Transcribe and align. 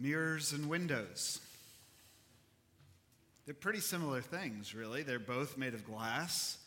mirrors 0.00 0.52
and 0.52 0.68
windows. 0.68 1.40
They're 3.44 3.54
pretty 3.54 3.80
similar 3.80 4.20
things, 4.20 4.74
really. 4.74 5.02
They're 5.02 5.18
both 5.18 5.58
made 5.58 5.74
of 5.74 5.84
glass. 5.84 6.58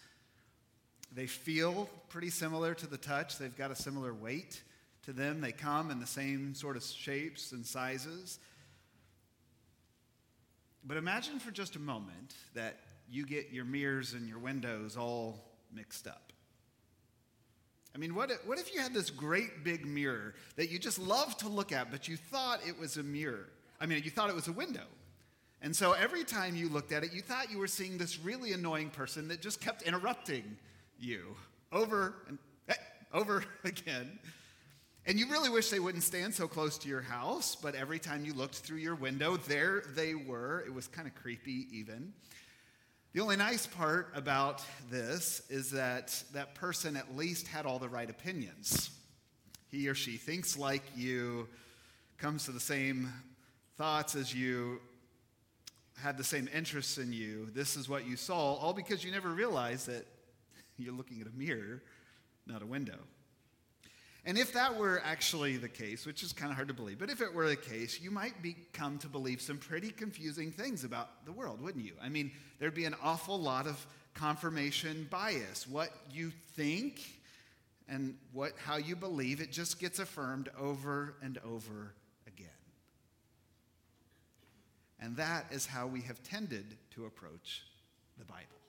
They 1.15 1.27
feel 1.27 1.89
pretty 2.09 2.29
similar 2.29 2.73
to 2.73 2.87
the 2.87 2.97
touch, 2.97 3.37
they've 3.37 3.55
got 3.55 3.71
a 3.71 3.75
similar 3.75 4.13
weight 4.13 4.61
to 5.03 5.13
them. 5.13 5.41
They 5.41 5.51
come 5.51 5.91
in 5.91 5.99
the 5.99 6.07
same 6.07 6.55
sort 6.55 6.75
of 6.75 6.83
shapes 6.83 7.51
and 7.51 7.65
sizes. 7.65 8.39
But 10.83 10.97
imagine 10.97 11.39
for 11.39 11.51
just 11.51 11.75
a 11.75 11.79
moment 11.79 12.33
that 12.55 12.79
you 13.09 13.25
get 13.25 13.51
your 13.51 13.65
mirrors 13.65 14.13
and 14.13 14.27
your 14.27 14.39
windows 14.39 14.97
all 14.97 15.39
mixed 15.73 16.07
up. 16.07 16.32
I 17.95 17.99
mean, 17.99 18.15
what 18.15 18.31
if, 18.31 18.45
what 18.47 18.57
if 18.57 18.73
you 18.73 18.81
had 18.81 18.93
this 18.93 19.09
great 19.09 19.63
big 19.63 19.85
mirror 19.85 20.33
that 20.55 20.71
you 20.71 20.79
just 20.79 20.97
loved 20.97 21.39
to 21.39 21.47
look 21.47 21.71
at, 21.71 21.91
but 21.91 22.07
you 22.07 22.17
thought 22.17 22.59
it 22.67 22.77
was 22.77 22.97
a 22.97 23.03
mirror? 23.03 23.49
I 23.79 23.85
mean, 23.85 24.01
you 24.03 24.09
thought 24.09 24.29
it 24.29 24.35
was 24.35 24.47
a 24.47 24.53
window. 24.53 24.85
And 25.61 25.75
so 25.75 25.93
every 25.93 26.23
time 26.23 26.55
you 26.55 26.69
looked 26.69 26.91
at 26.91 27.03
it, 27.03 27.13
you 27.13 27.21
thought 27.21 27.51
you 27.51 27.57
were 27.57 27.67
seeing 27.67 27.97
this 27.97 28.19
really 28.19 28.51
annoying 28.51 28.89
person 28.89 29.27
that 29.29 29.41
just 29.41 29.61
kept 29.61 29.83
interrupting 29.83 30.57
you 30.99 31.35
over 31.71 32.15
and 32.27 32.37
over 33.13 33.45
again. 33.63 34.19
And 35.05 35.19
you 35.19 35.29
really 35.29 35.49
wish 35.49 35.69
they 35.69 35.79
wouldn't 35.79 36.03
stand 36.03 36.33
so 36.33 36.47
close 36.47 36.77
to 36.79 36.89
your 36.89 37.01
house, 37.01 37.55
but 37.55 37.75
every 37.75 37.99
time 37.99 38.25
you 38.25 38.33
looked 38.33 38.55
through 38.55 38.77
your 38.77 38.95
window, 38.95 39.37
there 39.37 39.83
they 39.95 40.15
were. 40.15 40.63
It 40.65 40.73
was 40.73 40.87
kind 40.87 41.07
of 41.07 41.15
creepy, 41.15 41.67
even. 41.71 42.13
The 43.13 43.21
only 43.21 43.35
nice 43.35 43.67
part 43.67 44.11
about 44.15 44.63
this 44.89 45.43
is 45.47 45.69
that 45.69 46.23
that 46.33 46.55
person 46.55 46.97
at 46.97 47.15
least 47.15 47.47
had 47.47 47.67
all 47.67 47.77
the 47.77 47.87
right 47.87 48.09
opinions. 48.09 48.89
He 49.69 49.87
or 49.87 49.93
she 49.93 50.17
thinks 50.17 50.57
like 50.57 50.81
you, 50.95 51.47
comes 52.17 52.45
to 52.45 52.51
the 52.51 52.59
same 52.59 53.13
thoughts 53.77 54.15
as 54.15 54.33
you, 54.33 54.81
had 56.01 56.17
the 56.17 56.23
same 56.23 56.49
interests 56.55 56.97
in 56.97 57.13
you. 57.13 57.49
This 57.53 57.77
is 57.77 57.87
what 57.87 58.07
you 58.07 58.15
saw, 58.15 58.55
all 58.55 58.73
because 58.73 59.03
you 59.03 59.11
never 59.11 59.29
realized 59.29 59.85
that 59.87 60.07
you're 60.77 60.93
looking 60.93 61.21
at 61.21 61.27
a 61.27 61.37
mirror, 61.37 61.83
not 62.47 62.63
a 62.63 62.65
window. 62.65 62.97
And 64.25 64.37
if 64.37 64.53
that 64.53 64.77
were 64.77 65.01
actually 65.03 65.57
the 65.57 65.67
case, 65.67 66.05
which 66.05 66.23
is 66.23 66.31
kind 66.31 66.49
of 66.49 66.55
hard 66.55 66.69
to 66.69 66.73
believe, 66.73 66.97
but 66.97 67.09
if 67.09 67.19
it 67.19 67.33
were 67.33 67.49
the 67.49 67.57
case, 67.57 67.99
you 67.99 68.09
might 68.09 68.41
be, 68.41 68.55
come 68.71 68.97
to 68.99 69.07
believe 69.07 69.41
some 69.41 69.57
pretty 69.57 69.91
confusing 69.91 70.49
things 70.49 70.85
about 70.85 71.25
the 71.25 71.31
world, 71.33 71.61
wouldn't 71.61 71.83
you? 71.83 71.93
I 72.01 72.07
mean, 72.07 72.31
there'd 72.59 72.73
be 72.73 72.85
an 72.85 72.95
awful 73.03 73.37
lot 73.37 73.67
of 73.67 73.85
confirmation 74.13 75.07
bias. 75.09 75.67
What 75.67 75.89
you 76.09 76.31
think 76.55 77.01
and 77.89 78.15
what, 78.31 78.53
how 78.57 78.77
you 78.77 78.95
believe, 78.95 79.41
it 79.41 79.51
just 79.51 79.77
gets 79.77 79.99
affirmed 79.99 80.49
over 80.57 81.15
and 81.21 81.37
over 81.45 81.93
again. 82.25 82.47
And 85.01 85.17
that 85.17 85.47
is 85.51 85.65
how 85.65 85.85
we 85.85 85.99
have 86.01 86.23
tended 86.23 86.77
to 86.91 87.05
approach 87.05 87.63
the 88.17 88.23
Bible. 88.23 88.62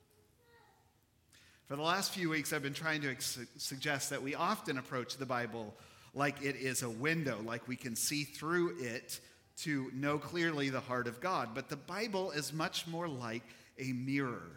For 1.67 1.75
the 1.75 1.81
last 1.81 2.13
few 2.13 2.29
weeks, 2.29 2.53
I've 2.53 2.61
been 2.61 2.75
trying 2.75 3.01
to 3.01 3.09
ex- 3.09 3.39
suggest 3.57 4.11
that 4.11 4.21
we 4.21 4.35
often 4.35 4.77
approach 4.77 5.17
the 5.17 5.25
Bible 5.25 5.73
like 6.13 6.43
it 6.43 6.55
is 6.55 6.83
a 6.83 6.89
window, 6.89 7.39
like 7.43 7.67
we 7.67 7.75
can 7.75 7.95
see 7.95 8.23
through 8.23 8.75
it 8.79 9.19
to 9.57 9.89
know 9.91 10.19
clearly 10.19 10.69
the 10.69 10.79
heart 10.79 11.07
of 11.07 11.19
God. 11.19 11.49
But 11.55 11.69
the 11.69 11.75
Bible 11.75 12.29
is 12.29 12.53
much 12.53 12.85
more 12.85 13.07
like 13.07 13.41
a 13.79 13.93
mirror 13.93 14.51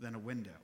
than 0.00 0.14
a 0.14 0.18
window. 0.18 0.56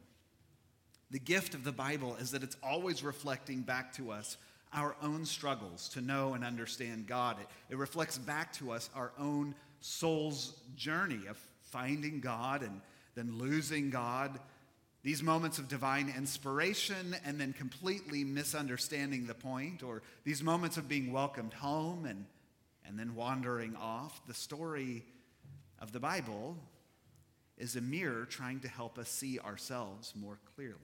The 1.11 1.19
gift 1.19 1.53
of 1.53 1.63
the 1.63 1.73
Bible 1.73 2.17
is 2.19 2.31
that 2.31 2.43
it's 2.43 2.57
always 2.63 3.05
reflecting 3.05 3.61
back 3.61 3.93
to 3.97 4.13
us 4.13 4.39
our 4.73 4.97
own 5.03 5.27
struggles 5.27 5.91
to 5.91 6.01
know 6.01 6.33
and 6.33 6.43
understand 6.43 7.07
God. 7.07 7.37
It, 7.39 7.75
it 7.75 7.77
reflects 7.77 8.17
back 8.17 8.51
to 8.55 8.73
us 8.73 8.89
our 8.95 9.13
own 9.19 9.55
soul's 9.81 10.55
journey 10.75 11.27
of 11.29 11.37
finding 11.61 12.21
God 12.21 12.63
and 12.63 12.81
then 13.15 13.37
losing 13.37 13.91
God 13.91 14.41
these 15.03 15.23
moments 15.23 15.59
of 15.59 15.69
divine 15.69 16.13
inspiration 16.17 17.17
and 17.25 17.41
then 17.41 17.53
completely 17.53 18.23
misunderstanding 18.23 19.27
the 19.27 19.35
point, 19.35 19.83
or 19.83 20.03
these 20.25 20.43
moments 20.43 20.77
of 20.77 20.89
being 20.89 21.13
welcomed 21.13 21.53
home 21.53 22.05
and, 22.07 22.25
and 22.87 22.99
then 22.99 23.15
wandering 23.15 23.75
off, 23.77 24.21
the 24.27 24.35
story 24.35 25.05
of 25.81 25.93
the 25.93 26.01
Bible 26.01 26.57
is 27.59 27.75
a 27.75 27.81
mirror 27.81 28.25
trying 28.27 28.61
to 28.61 28.69
help 28.69 28.99
us 28.99 29.09
see 29.09 29.41
ourselves 29.41 30.15
more 30.17 30.39
clearly. 30.55 30.79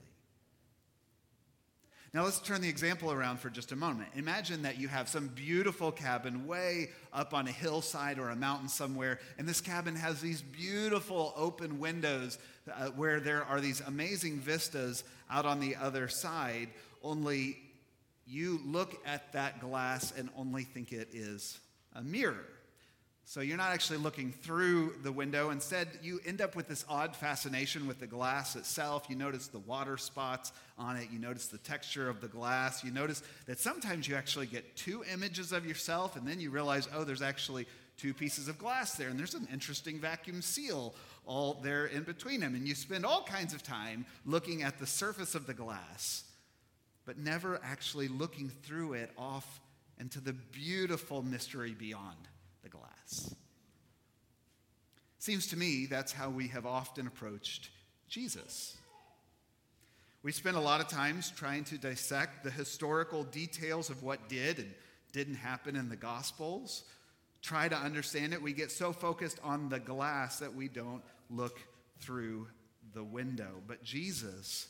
Now, 2.11 2.23
let's 2.23 2.39
turn 2.39 2.61
the 2.61 2.69
example 2.69 3.11
around 3.11 3.39
for 3.39 3.51
just 3.51 3.71
a 3.71 3.75
moment. 3.75 4.09
Imagine 4.15 4.63
that 4.63 4.79
you 4.79 4.87
have 4.87 5.07
some 5.07 5.27
beautiful 5.27 5.91
cabin 5.91 6.47
way 6.47 6.89
up 7.13 7.35
on 7.35 7.47
a 7.47 7.51
hillside 7.51 8.17
or 8.17 8.29
a 8.29 8.35
mountain 8.35 8.67
somewhere, 8.67 9.19
and 9.37 9.47
this 9.47 9.61
cabin 9.61 9.95
has 9.95 10.19
these 10.19 10.41
beautiful 10.41 11.33
open 11.35 11.79
windows 11.79 12.39
uh, 12.71 12.89
where 12.89 13.19
there 13.19 13.43
are 13.43 13.61
these 13.61 13.81
amazing 13.81 14.39
vistas 14.39 15.03
out 15.29 15.45
on 15.45 15.59
the 15.59 15.75
other 15.75 16.07
side, 16.07 16.69
only 17.03 17.57
you 18.25 18.59
look 18.65 18.95
at 19.05 19.33
that 19.33 19.59
glass 19.59 20.13
and 20.17 20.29
only 20.37 20.63
think 20.63 20.91
it 20.91 21.09
is 21.13 21.59
a 21.95 22.01
mirror. 22.01 22.45
So 23.25 23.41
you're 23.41 23.57
not 23.57 23.73
actually 23.73 23.99
looking 23.99 24.31
through 24.31 24.95
the 25.03 25.11
window. 25.11 25.51
Instead, 25.51 25.87
you 26.01 26.19
end 26.25 26.41
up 26.41 26.55
with 26.55 26.67
this 26.67 26.83
odd 26.89 27.15
fascination 27.15 27.85
with 27.85 27.99
the 27.99 28.07
glass 28.07 28.55
itself. 28.55 29.05
You 29.07 29.15
notice 29.15 29.45
the 29.45 29.59
water 29.59 29.97
spots 29.97 30.51
on 30.79 30.95
it. 30.95 31.09
You 31.11 31.19
notice 31.19 31.45
the 31.45 31.59
texture 31.59 32.09
of 32.09 32.21
the 32.21 32.27
glass. 32.27 32.83
You 32.83 32.89
notice 32.89 33.21
that 33.45 33.59
sometimes 33.59 34.07
you 34.07 34.15
actually 34.15 34.47
get 34.47 34.75
two 34.75 35.03
images 35.13 35.51
of 35.51 35.63
yourself, 35.63 36.15
and 36.15 36.27
then 36.27 36.39
you 36.39 36.49
realize, 36.49 36.89
oh, 36.95 37.03
there's 37.03 37.21
actually 37.21 37.67
two 37.97 38.15
pieces 38.15 38.47
of 38.47 38.57
glass 38.57 38.95
there, 38.95 39.09
and 39.09 39.19
there's 39.19 39.35
an 39.35 39.47
interesting 39.53 39.99
vacuum 39.99 40.41
seal 40.41 40.95
all 41.29 41.59
there 41.61 41.85
in 41.85 42.03
between 42.03 42.41
them. 42.41 42.55
And 42.55 42.67
you 42.67 42.75
spend 42.75 43.05
all 43.05 43.23
kinds 43.23 43.53
of 43.53 43.61
time 43.63 44.05
looking 44.25 44.63
at 44.63 44.79
the 44.79 44.87
surface 44.87 45.35
of 45.35 45.45
the 45.45 45.53
glass, 45.53 46.23
but 47.05 47.17
never 47.17 47.61
actually 47.63 48.07
looking 48.07 48.49
through 48.49 48.93
it 48.93 49.11
off 49.17 49.61
into 49.99 50.19
the 50.19 50.33
beautiful 50.33 51.21
mystery 51.21 51.75
beyond 51.77 52.17
the 52.63 52.69
glass. 52.69 53.35
Seems 55.19 55.47
to 55.47 55.57
me 55.57 55.85
that's 55.85 56.11
how 56.11 56.29
we 56.29 56.47
have 56.47 56.65
often 56.65 57.05
approached 57.05 57.69
Jesus. 58.07 58.75
We 60.23 60.31
spend 60.31 60.57
a 60.57 60.61
lot 60.61 60.81
of 60.81 60.87
times 60.87 61.31
trying 61.31 61.63
to 61.65 61.77
dissect 61.77 62.43
the 62.43 62.51
historical 62.51 63.23
details 63.23 63.89
of 63.89 64.01
what 64.01 64.27
did 64.27 64.59
and 64.59 64.73
didn't 65.11 65.35
happen 65.35 65.75
in 65.75 65.89
the 65.89 65.95
Gospels. 65.95 66.85
Try 67.41 67.69
to 67.69 67.75
understand 67.75 68.33
it. 68.33 68.41
We 68.41 68.53
get 68.53 68.71
so 68.71 68.91
focused 68.91 69.39
on 69.43 69.69
the 69.69 69.79
glass 69.79 70.39
that 70.39 70.53
we 70.53 70.67
don't 70.67 71.01
look 71.29 71.59
through 71.99 72.47
the 72.93 73.03
window. 73.03 73.61
But 73.67 73.83
Jesus 73.83 74.67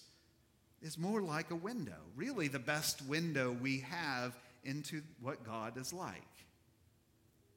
is 0.82 0.98
more 0.98 1.22
like 1.22 1.52
a 1.52 1.56
window, 1.56 1.98
really, 2.16 2.48
the 2.48 2.60
best 2.60 3.02
window 3.04 3.56
we 3.62 3.80
have 3.80 4.38
into 4.64 5.02
what 5.22 5.44
God 5.44 5.78
is 5.78 5.92
like. 5.92 6.22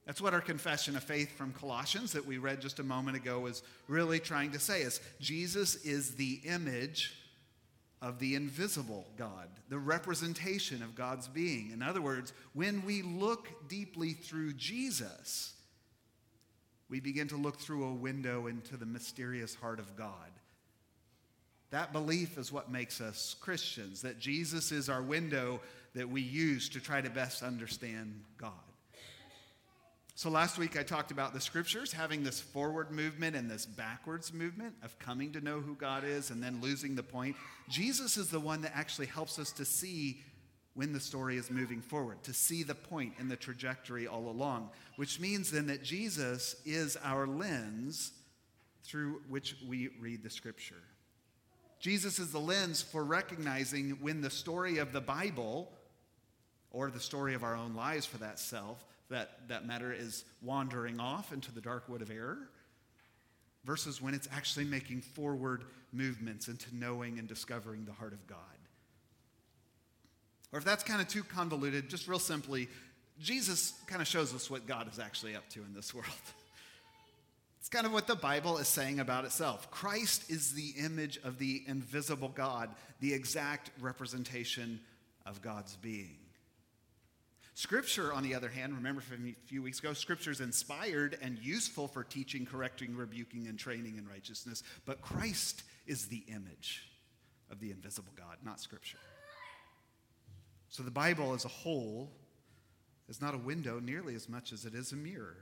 That's 0.07 0.21
what 0.21 0.35
our 0.35 0.41
confession 0.41 0.97
of 0.97 1.05
faith 1.05 1.37
from 1.37 1.53
Colossians 1.53 2.13
that 2.13 2.27
we 2.27 2.39
read 2.39 2.61
just 2.61 2.81
a 2.81 2.85
moment 2.85 3.17
ago 3.17 3.47
is 3.47 3.63
really 3.87 4.19
trying 4.19 4.51
to 4.53 4.59
say 4.59 4.83
is 4.83 5.01
Jesus 5.21 5.77
is 5.85 6.17
the 6.17 6.41
image 6.45 7.15
of 8.03 8.19
the 8.19 8.35
invisible 8.35 9.07
God, 9.17 9.49
the 9.69 9.79
representation 9.79 10.83
of 10.83 10.97
God's 10.97 11.29
being. 11.29 11.71
In 11.71 11.83
other 11.83 12.03
words, 12.03 12.33
when 12.53 12.85
we 12.85 13.01
look 13.01 13.69
deeply 13.69 14.13
through 14.13 14.55
Jesus, 14.55 15.55
we 16.91 16.99
begin 16.99 17.29
to 17.29 17.37
look 17.37 17.59
through 17.59 17.85
a 17.85 17.95
window 17.95 18.49
into 18.49 18.77
the 18.77 18.85
mysterious 18.85 19.55
heart 19.55 19.79
of 19.79 19.97
God. 19.97 20.31
That 21.71 21.93
belief 21.93 22.37
is 22.37 22.53
what 22.53 22.71
makes 22.71 23.01
us 23.01 23.37
Christians, 23.41 24.03
that 24.03 24.19
Jesus 24.19 24.73
is 24.73 24.91
our 24.91 25.01
window 25.01 25.61
that 25.95 26.09
we 26.09 26.21
use 26.21 26.69
to 26.71 26.81
try 26.81 27.01
to 27.01 27.09
best 27.09 27.43
understand 27.43 28.25
God. 28.37 28.51
So 30.15 30.29
last 30.29 30.59
week 30.59 30.79
I 30.79 30.83
talked 30.83 31.11
about 31.11 31.33
the 31.33 31.41
scriptures 31.41 31.93
having 31.93 32.23
this 32.23 32.39
forward 32.39 32.91
movement 32.91 33.35
and 33.35 33.51
this 33.51 33.65
backwards 33.65 34.33
movement 34.33 34.75
of 34.83 34.99
coming 34.99 35.33
to 35.33 35.41
know 35.41 35.61
who 35.61 35.75
God 35.75 36.05
is 36.05 36.31
and 36.31 36.43
then 36.43 36.61
losing 36.61 36.95
the 36.95 37.03
point. 37.03 37.35
Jesus 37.71 38.19
is 38.19 38.29
the 38.29 38.39
one 38.39 38.61
that 38.63 38.73
actually 38.75 39.07
helps 39.07 39.39
us 39.39 39.53
to 39.53 39.65
see 39.65 40.21
when 40.75 40.93
the 40.93 41.01
story 41.01 41.37
is 41.39 41.51
moving 41.51 41.81
forward, 41.81 42.23
to 42.25 42.35
see 42.35 42.63
the 42.63 42.75
point 42.75 43.15
and 43.19 43.31
the 43.31 43.37
trajectory 43.37 44.07
all 44.07 44.29
along, 44.29 44.71
which 44.97 45.19
means 45.19 45.51
then 45.51 45.67
that 45.67 45.83
Jesus 45.83 46.57
is 46.67 46.97
our 47.03 47.27
lens 47.27 48.13
through 48.85 49.23
which 49.29 49.57
we 49.67 49.89
read 50.01 50.23
the 50.23 50.31
scripture. 50.31 50.83
Jesus 51.81 52.19
is 52.19 52.33
the 52.33 52.39
lens 52.39 52.83
for 52.83 53.03
recognizing 53.03 53.99
when 54.01 54.21
the 54.21 54.31
story 54.31 54.79
of 54.79 54.93
the 54.93 55.01
Bible 55.01 55.71
or 56.71 56.91
the 56.91 57.01
story 57.01 57.35
of 57.35 57.45
our 57.45 57.57
own 57.57 57.75
lives 57.75 58.07
for 58.07 58.19
that 58.19 58.39
self 58.39 58.85
that, 59.13 59.49
that 59.49 59.67
matter 59.67 59.93
is 59.93 60.25
wandering 60.43 61.01
off 61.01 61.33
into 61.33 61.53
the 61.53 61.61
dark 61.61 61.89
wood 61.89 62.03
of 62.03 62.11
error 62.11 62.39
versus 63.65 64.03
when 64.03 64.13
it's 64.13 64.29
actually 64.33 64.65
making 64.65 65.01
forward 65.01 65.65
movements 65.93 66.49
into 66.49 66.67
knowing 66.75 67.19
and 67.19 67.29
discovering 67.29 67.85
the 67.85 67.93
heart 67.93 68.13
of 68.13 68.27
God. 68.27 68.39
Or 70.53 70.59
if 70.59 70.65
that's 70.65 70.85
kind 70.85 71.01
of 71.01 71.09
too 71.09 71.23
convoluted, 71.23 71.89
just 71.89 72.09
real 72.09 72.19
simply, 72.19 72.69
Jesus 73.21 73.73
kind 73.87 74.03
of 74.03 74.09
shows 74.09 74.35
us 74.35 74.51
what 74.51 74.67
God 74.67 74.91
is 74.93 74.99
actually 74.99 75.35
up 75.37 75.49
to 75.51 75.61
in 75.61 75.75
this 75.75 75.95
world. 75.95 76.09
It's 77.61 77.69
kind 77.69 77.87
of 77.87 77.93
what 77.93 78.09
the 78.09 78.17
Bible 78.17 78.59
is 78.59 78.67
saying 78.67 78.99
about 78.99 79.25
itself. 79.25 79.71
Christ 79.71 80.29
is 80.29 80.53
the 80.53 80.75
image 80.85 81.21
of 81.23 81.39
the 81.39 81.63
invisible 81.69 82.33
God, 82.35 82.69
the 82.99 83.15
exact 83.15 83.71
representation 83.81 84.81
of 85.25 85.41
God's 85.43 85.77
being. 85.77 86.17
Scripture, 87.55 88.13
on 88.13 88.23
the 88.23 88.35
other 88.35 88.49
hand, 88.49 88.75
remember 88.75 89.03
from 89.03 89.27
a 89.27 89.47
few 89.47 89.63
weeks 89.63 89.79
ago, 89.79 89.93
Scripture 89.93 90.31
is 90.31 90.41
inspired 90.41 91.19
and 91.21 91.39
useful 91.39 91.87
for 91.87 92.03
teaching, 92.03 92.47
correcting, 92.47 92.97
rebuking, 92.97 93.47
and 93.47 93.59
training 93.59 93.99
in 93.99 94.09
righteousness. 94.09 94.63
But 94.87 95.03
Christ 95.03 95.63
is 95.87 96.07
the 96.07 96.25
image 96.29 96.89
of 97.51 97.61
the 97.61 97.71
invisible 97.71 98.13
God, 98.17 98.39
not 98.43 98.59
Scripture. 98.59 98.99
So 100.71 100.83
the 100.83 100.91
Bible 100.91 101.35
as 101.35 101.45
a 101.45 101.49
whole 101.49 102.11
is 103.11 103.21
not 103.21 103.35
a 103.35 103.39
window 103.39 103.79
nearly 103.79 104.15
as 104.15 104.31
much 104.31 104.53
as 104.53 104.65
it 104.65 104.75
is 104.75 104.93
a 104.93 104.97
mirror. 104.97 105.37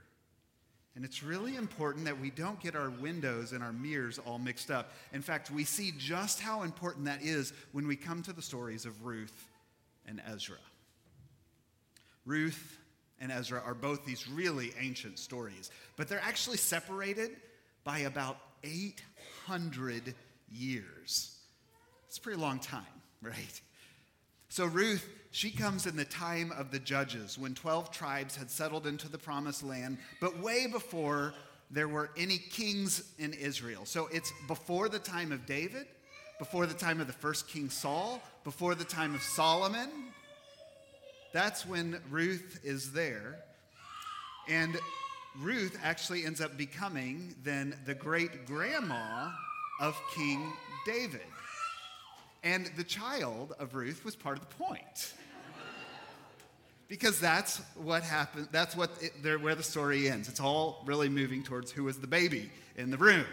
And 0.93 1.05
it's 1.05 1.23
really 1.23 1.55
important 1.55 2.03
that 2.03 2.19
we 2.19 2.29
don't 2.29 2.59
get 2.59 2.75
our 2.75 2.89
windows 2.89 3.53
and 3.53 3.63
our 3.63 3.71
mirrors 3.71 4.19
all 4.19 4.37
mixed 4.37 4.69
up. 4.69 4.91
In 5.13 5.21
fact, 5.21 5.49
we 5.49 5.63
see 5.63 5.93
just 5.97 6.41
how 6.41 6.63
important 6.63 7.05
that 7.05 7.21
is 7.21 7.53
when 7.71 7.87
we 7.87 7.95
come 7.95 8.21
to 8.23 8.33
the 8.33 8.41
stories 8.41 8.85
of 8.85 9.05
Ruth 9.05 9.47
and 10.05 10.21
Ezra. 10.27 10.57
Ruth 12.25 12.77
and 13.19 13.31
Ezra 13.31 13.61
are 13.65 13.73
both 13.73 14.05
these 14.05 14.27
really 14.27 14.73
ancient 14.79 15.19
stories, 15.19 15.71
but 15.95 16.07
they're 16.07 16.21
actually 16.23 16.57
separated 16.57 17.31
by 17.83 17.99
about 17.99 18.37
800 18.63 20.13
years. 20.51 21.37
It's 22.07 22.17
a 22.17 22.21
pretty 22.21 22.39
long 22.39 22.59
time, 22.59 22.83
right? 23.21 23.61
So 24.49 24.65
Ruth, 24.65 25.07
she 25.31 25.49
comes 25.49 25.85
in 25.85 25.95
the 25.95 26.05
time 26.05 26.51
of 26.51 26.71
the 26.71 26.79
judges 26.79 27.37
when 27.37 27.55
12 27.55 27.91
tribes 27.91 28.35
had 28.35 28.51
settled 28.51 28.85
into 28.85 29.07
the 29.07 29.17
promised 29.17 29.63
land, 29.63 29.97
but 30.19 30.39
way 30.39 30.67
before 30.67 31.33
there 31.69 31.87
were 31.87 32.09
any 32.17 32.37
kings 32.37 33.13
in 33.17 33.33
Israel. 33.33 33.85
So 33.85 34.09
it's 34.11 34.33
before 34.47 34.89
the 34.89 34.99
time 34.99 35.31
of 35.31 35.45
David, 35.45 35.87
before 36.37 36.65
the 36.65 36.73
time 36.73 36.99
of 36.99 37.07
the 37.07 37.13
first 37.13 37.47
king 37.47 37.69
Saul, 37.69 38.21
before 38.43 38.75
the 38.75 38.83
time 38.83 39.15
of 39.15 39.21
Solomon. 39.21 39.89
That's 41.33 41.65
when 41.65 41.99
Ruth 42.09 42.59
is 42.63 42.91
there. 42.91 43.39
And 44.49 44.77
Ruth 45.39 45.77
actually 45.83 46.25
ends 46.25 46.41
up 46.41 46.57
becoming 46.57 47.35
then 47.43 47.75
the 47.85 47.93
great 47.93 48.45
grandma 48.45 49.31
of 49.79 49.97
King 50.13 50.51
David. 50.85 51.21
And 52.43 52.69
the 52.75 52.83
child 52.83 53.53
of 53.59 53.75
Ruth 53.75 54.03
was 54.03 54.15
part 54.15 54.37
of 54.37 54.47
the 54.47 54.55
point. 54.55 55.13
because 56.87 57.19
that's 57.19 57.59
what 57.75 58.03
happened, 58.03 58.49
that's 58.51 58.75
what 58.75 58.91
it, 58.99 59.41
where 59.41 59.55
the 59.55 59.63
story 59.63 60.09
ends. 60.09 60.27
It's 60.27 60.41
all 60.41 60.83
really 60.85 61.07
moving 61.07 61.43
towards 61.43 61.71
who 61.71 61.85
was 61.85 61.99
the 61.99 62.07
baby 62.07 62.51
in 62.75 62.91
the 62.91 62.97
room. 62.97 63.25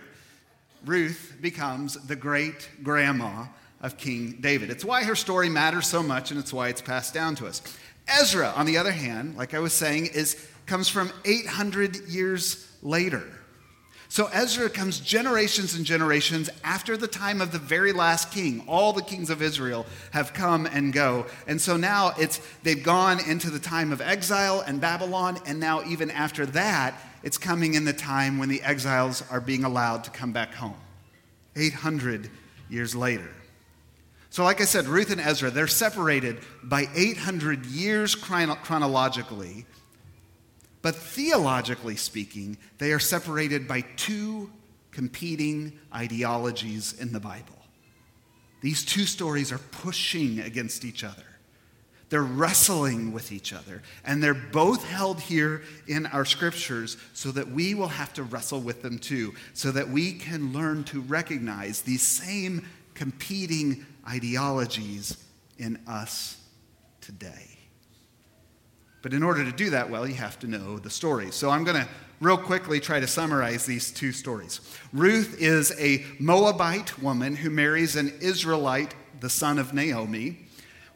Ruth 0.85 1.37
becomes 1.41 1.95
the 2.07 2.15
great 2.15 2.69
grandma 2.85 3.47
of 3.81 3.97
King 3.97 4.39
David. 4.41 4.71
It's 4.71 4.85
why 4.85 5.05
her 5.05 5.15
story 5.15 5.49
matters 5.49 5.87
so 5.87 6.03
much 6.03 6.31
and 6.31 6.39
it's 6.39 6.53
why 6.53 6.69
it's 6.69 6.83
passed 6.83 7.15
down 7.15 7.35
to 7.37 7.47
us. 7.47 7.63
Ezra, 8.09 8.53
on 8.57 8.67
the 8.67 8.79
other 8.79 8.93
hand, 8.93 9.37
like 9.37 9.55
I 9.55 9.59
was 9.59 9.73
saying, 9.73 10.07
is, 10.07 10.49
comes 10.67 10.89
from 10.89 11.13
800 11.25 12.09
years 12.09 12.67
later. 12.83 13.25
So 14.11 14.27
Ezra 14.33 14.71
comes 14.71 15.01
generations 15.01 15.75
and 15.75 15.85
generations 15.85 16.49
after 16.65 16.97
the 16.97 17.07
time 17.07 17.43
of 17.43 17.53
the 17.53 17.59
very 17.59 17.93
last 17.93 18.33
king. 18.33 18.65
All 18.67 18.95
the 18.95 19.03
kings 19.03 19.29
of 19.29 19.43
Israel 19.43 19.85
have 20.13 20.33
come 20.33 20.65
and 20.65 20.95
go. 20.95 21.27
And 21.47 21.61
so 21.61 21.77
now 21.77 22.15
it's 22.19 22.41
they've 22.63 22.83
gone 22.83 23.21
into 23.29 23.51
the 23.51 23.59
time 23.59 23.93
of 23.93 24.01
exile 24.01 24.61
and 24.67 24.81
Babylon 24.81 25.39
and 25.45 25.61
now 25.61 25.85
even 25.85 26.11
after 26.11 26.47
that 26.47 26.95
it's 27.23 27.37
coming 27.37 27.75
in 27.75 27.85
the 27.85 27.93
time 27.93 28.39
when 28.39 28.49
the 28.49 28.63
exiles 28.63 29.23
are 29.31 29.41
being 29.41 29.65
allowed 29.65 30.05
to 30.05 30.11
come 30.11 30.33
back 30.33 30.55
home. 30.55 30.77
800 31.55 32.31
years 32.71 32.95
later. 32.95 33.29
So 34.31 34.45
like 34.45 34.61
I 34.61 34.65
said 34.65 34.87
Ruth 34.87 35.11
and 35.11 35.21
Ezra 35.21 35.51
they're 35.51 35.67
separated 35.67 36.39
by 36.63 36.89
800 36.95 37.67
years 37.67 38.15
chronologically 38.15 39.67
but 40.83 40.95
theologically 40.95 41.97
speaking, 41.97 42.57
they 42.79 42.93
are 42.93 42.99
separated 42.99 43.67
by 43.67 43.83
two 43.97 44.51
competing 44.91 45.79
ideologies 45.95 46.95
in 46.99 47.13
the 47.13 47.21
Bible. 47.21 47.55
These 48.61 48.85
two 48.85 49.05
stories 49.05 49.53
are 49.53 49.59
pushing 49.59 50.41
against 50.41 50.85
each 50.85 51.05
other. 51.05 51.23
They're 52.11 52.23
wrestling 52.23 53.13
with 53.13 53.33
each 53.33 53.53
other, 53.53 53.83
and 54.03 54.23
they're 54.23 54.33
both 54.33 54.83
held 54.89 55.21
here 55.21 55.63
in 55.87 56.07
our 56.07 56.25
scriptures 56.25 56.97
so 57.13 57.31
that 57.33 57.51
we 57.51 57.75
will 57.75 57.89
have 57.89 58.15
to 58.15 58.23
wrestle 58.23 58.61
with 58.61 58.81
them 58.81 58.99
too, 58.99 59.35
so 59.53 59.71
that 59.73 59.91
we 59.91 60.15
can 60.15 60.55
learn 60.55 60.85
to 60.85 61.03
recognize 61.03 61.83
these 61.83 62.03
same 62.03 62.67
competing 62.95 63.85
ideologies 64.09 65.23
in 65.59 65.79
us 65.87 66.41
today. 67.01 67.59
But 69.03 69.13
in 69.13 69.23
order 69.23 69.45
to 69.45 69.53
do 69.53 69.71
that 69.71 69.91
well, 69.91 70.07
you 70.07 70.15
have 70.15 70.39
to 70.41 70.47
know 70.47 70.79
the 70.79 70.91
stories. 70.91 71.35
So 71.35 71.51
I'm 71.51 71.65
going 71.65 71.81
to 71.81 71.89
real 72.21 72.37
quickly 72.37 72.81
try 72.81 72.99
to 73.01 73.07
summarize 73.07 73.65
these 73.65 73.91
two 73.91 74.13
stories. 74.13 74.61
Ruth 74.93 75.41
is 75.41 75.73
a 75.79 76.05
Moabite 76.19 77.01
woman 77.01 77.37
who 77.37 77.51
marries 77.51 77.97
an 77.97 78.13
Israelite, 78.21 78.95
the 79.21 79.31
son 79.31 79.59
of 79.59 79.73
Naomi. 79.73 80.47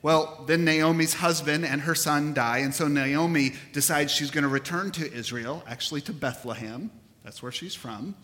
Well, 0.02 0.44
then 0.48 0.64
Naomi's 0.64 1.14
husband 1.14 1.64
and 1.64 1.82
her 1.82 1.94
son 1.94 2.34
die, 2.34 2.58
and 2.58 2.74
so 2.74 2.88
Naomi 2.88 3.52
decides 3.72 4.12
she's 4.12 4.32
going 4.32 4.42
to 4.42 4.48
return 4.48 4.90
to 4.92 5.12
Israel, 5.12 5.62
actually 5.68 6.00
to 6.02 6.12
Bethlehem. 6.12 6.90
That's 7.22 7.40
where 7.40 7.52
she's 7.52 7.74
from. 7.74 8.16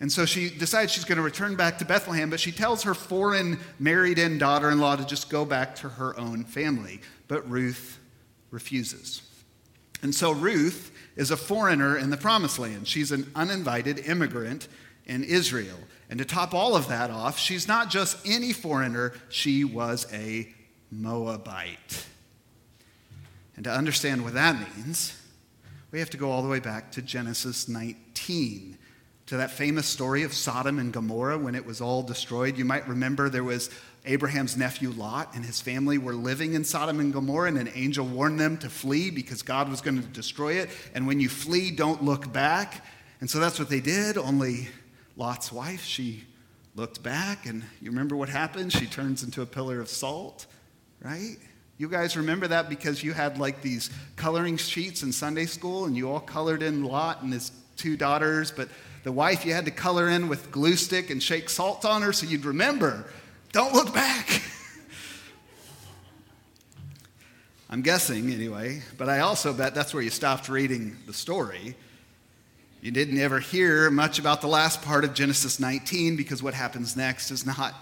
And 0.00 0.10
so 0.10 0.26
she 0.26 0.50
decides 0.50 0.92
she's 0.92 1.04
going 1.04 1.16
to 1.16 1.22
return 1.22 1.56
back 1.56 1.78
to 1.78 1.84
Bethlehem, 1.84 2.28
but 2.28 2.40
she 2.40 2.52
tells 2.52 2.82
her 2.82 2.94
foreign 2.94 3.58
married 3.78 4.18
in 4.18 4.38
daughter 4.38 4.70
in 4.70 4.80
law 4.80 4.96
to 4.96 5.04
just 5.04 5.30
go 5.30 5.44
back 5.44 5.76
to 5.76 5.88
her 5.88 6.18
own 6.18 6.44
family. 6.44 7.00
But 7.28 7.48
Ruth 7.48 7.98
refuses. 8.50 9.22
And 10.02 10.14
so 10.14 10.32
Ruth 10.32 10.92
is 11.16 11.30
a 11.30 11.36
foreigner 11.36 11.96
in 11.96 12.10
the 12.10 12.16
promised 12.16 12.58
land. 12.58 12.88
She's 12.88 13.12
an 13.12 13.30
uninvited 13.34 14.00
immigrant 14.00 14.68
in 15.06 15.24
Israel. 15.24 15.78
And 16.10 16.18
to 16.18 16.24
top 16.24 16.54
all 16.54 16.76
of 16.76 16.88
that 16.88 17.10
off, 17.10 17.38
she's 17.38 17.66
not 17.68 17.88
just 17.88 18.18
any 18.26 18.52
foreigner, 18.52 19.12
she 19.28 19.64
was 19.64 20.06
a 20.12 20.52
Moabite. 20.90 22.06
And 23.56 23.64
to 23.64 23.70
understand 23.70 24.24
what 24.24 24.34
that 24.34 24.56
means, 24.76 25.18
we 25.90 26.00
have 26.00 26.10
to 26.10 26.16
go 26.16 26.30
all 26.30 26.42
the 26.42 26.48
way 26.48 26.60
back 26.60 26.90
to 26.92 27.02
Genesis 27.02 27.68
19, 27.68 28.76
to 29.26 29.38
that 29.38 29.50
famous 29.50 29.86
story 29.86 30.22
of 30.22 30.34
Sodom 30.34 30.78
and 30.78 30.92
Gomorrah 30.92 31.38
when 31.38 31.54
it 31.54 31.64
was 31.64 31.80
all 31.80 32.02
destroyed. 32.02 32.58
You 32.58 32.64
might 32.64 32.86
remember 32.86 33.28
there 33.28 33.44
was 33.44 33.70
Abraham's 34.04 34.56
nephew 34.56 34.90
Lot 34.90 35.34
and 35.34 35.44
his 35.44 35.60
family 35.60 35.96
were 35.96 36.14
living 36.14 36.52
in 36.52 36.62
Sodom 36.62 37.00
and 37.00 37.12
Gomorrah, 37.12 37.48
and 37.48 37.58
an 37.58 37.70
angel 37.74 38.06
warned 38.06 38.38
them 38.38 38.58
to 38.58 38.68
flee 38.68 39.10
because 39.10 39.42
God 39.42 39.70
was 39.70 39.80
going 39.80 40.00
to 40.00 40.06
destroy 40.08 40.54
it. 40.54 40.68
And 40.94 41.06
when 41.06 41.20
you 41.20 41.28
flee, 41.28 41.70
don't 41.70 42.04
look 42.04 42.32
back. 42.32 42.84
And 43.20 43.30
so 43.30 43.38
that's 43.38 43.58
what 43.58 43.70
they 43.70 43.80
did. 43.80 44.18
Only 44.18 44.68
Lot's 45.16 45.50
wife, 45.50 45.82
she 45.82 46.24
looked 46.74 47.02
back, 47.02 47.46
and 47.46 47.62
you 47.80 47.90
remember 47.90 48.16
what 48.16 48.28
happened? 48.28 48.72
She 48.72 48.86
turns 48.86 49.22
into 49.22 49.42
a 49.42 49.46
pillar 49.46 49.80
of 49.80 49.88
salt, 49.88 50.46
right? 51.00 51.36
You 51.78 51.88
guys 51.88 52.16
remember 52.16 52.48
that 52.48 52.68
because 52.68 53.02
you 53.02 53.12
had 53.12 53.38
like 53.38 53.62
these 53.62 53.90
coloring 54.16 54.56
sheets 54.56 55.02
in 55.02 55.12
Sunday 55.12 55.46
school, 55.46 55.86
and 55.86 55.96
you 55.96 56.10
all 56.10 56.20
colored 56.20 56.62
in 56.62 56.84
Lot 56.84 57.22
and 57.22 57.32
his 57.32 57.52
two 57.76 57.96
daughters, 57.96 58.50
but 58.50 58.68
the 59.04 59.12
wife 59.12 59.46
you 59.46 59.52
had 59.52 59.66
to 59.66 59.70
color 59.70 60.08
in 60.08 60.28
with 60.28 60.50
glue 60.50 60.74
stick 60.74 61.10
and 61.10 61.22
shake 61.22 61.48
salt 61.48 61.84
on 61.84 62.02
her 62.02 62.12
so 62.12 62.26
you'd 62.26 62.44
remember 62.44 63.06
don't 63.52 63.72
look 63.72 63.94
back. 63.94 64.42
I'm 67.70 67.82
guessing 67.82 68.32
anyway, 68.32 68.82
but 68.98 69.08
I 69.08 69.20
also 69.20 69.52
bet 69.52 69.76
that's 69.76 69.94
where 69.94 70.02
you 70.02 70.10
stopped 70.10 70.48
reading 70.48 70.96
the 71.06 71.12
story. 71.12 71.76
You 72.80 72.90
didn't 72.90 73.18
ever 73.18 73.38
hear 73.38 73.92
much 73.92 74.18
about 74.18 74.40
the 74.40 74.48
last 74.48 74.82
part 74.82 75.04
of 75.04 75.14
Genesis 75.14 75.60
19 75.60 76.16
because 76.16 76.42
what 76.42 76.52
happens 76.52 76.96
next 76.96 77.30
is 77.30 77.46
not 77.46 77.74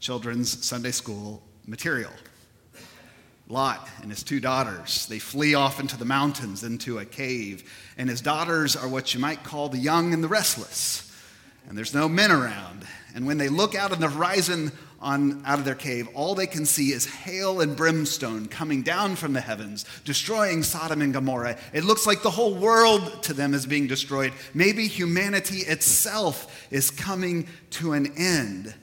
children's 0.00 0.64
Sunday 0.64 0.92
school 0.92 1.42
material. 1.66 2.10
Lot 3.48 3.88
and 4.02 4.10
his 4.10 4.22
two 4.22 4.40
daughters, 4.40 5.06
they 5.06 5.18
flee 5.18 5.54
off 5.54 5.80
into 5.80 5.96
the 5.96 6.04
mountains, 6.04 6.62
into 6.62 6.98
a 6.98 7.04
cave. 7.04 7.64
And 7.96 8.10
his 8.10 8.20
daughters 8.20 8.76
are 8.76 8.88
what 8.88 9.14
you 9.14 9.20
might 9.20 9.42
call 9.42 9.68
the 9.68 9.78
young 9.78 10.12
and 10.12 10.22
the 10.22 10.28
restless. 10.28 11.10
And 11.68 11.76
there's 11.76 11.94
no 11.94 12.08
men 12.08 12.30
around. 12.30 12.86
And 13.14 13.26
when 13.26 13.38
they 13.38 13.48
look 13.48 13.74
out 13.74 13.92
on 13.92 14.00
the 14.00 14.08
horizon 14.08 14.72
on, 15.00 15.42
out 15.46 15.58
of 15.58 15.64
their 15.64 15.74
cave, 15.74 16.08
all 16.14 16.34
they 16.34 16.46
can 16.46 16.66
see 16.66 16.92
is 16.92 17.06
hail 17.06 17.60
and 17.60 17.74
brimstone 17.76 18.46
coming 18.46 18.82
down 18.82 19.16
from 19.16 19.32
the 19.32 19.40
heavens, 19.40 19.84
destroying 20.04 20.62
Sodom 20.62 21.00
and 21.00 21.12
Gomorrah. 21.12 21.56
It 21.72 21.84
looks 21.84 22.06
like 22.06 22.22
the 22.22 22.30
whole 22.30 22.54
world 22.54 23.22
to 23.24 23.32
them 23.32 23.54
is 23.54 23.64
being 23.64 23.86
destroyed. 23.86 24.32
Maybe 24.52 24.88
humanity 24.88 25.58
itself 25.58 26.66
is 26.70 26.90
coming 26.90 27.48
to 27.70 27.92
an 27.92 28.12
end. 28.16 28.74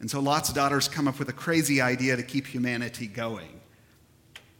And 0.00 0.10
so 0.10 0.20
Lot's 0.20 0.52
daughters 0.52 0.88
come 0.88 1.08
up 1.08 1.18
with 1.18 1.28
a 1.28 1.32
crazy 1.32 1.80
idea 1.80 2.16
to 2.16 2.22
keep 2.22 2.46
humanity 2.46 3.06
going. 3.06 3.60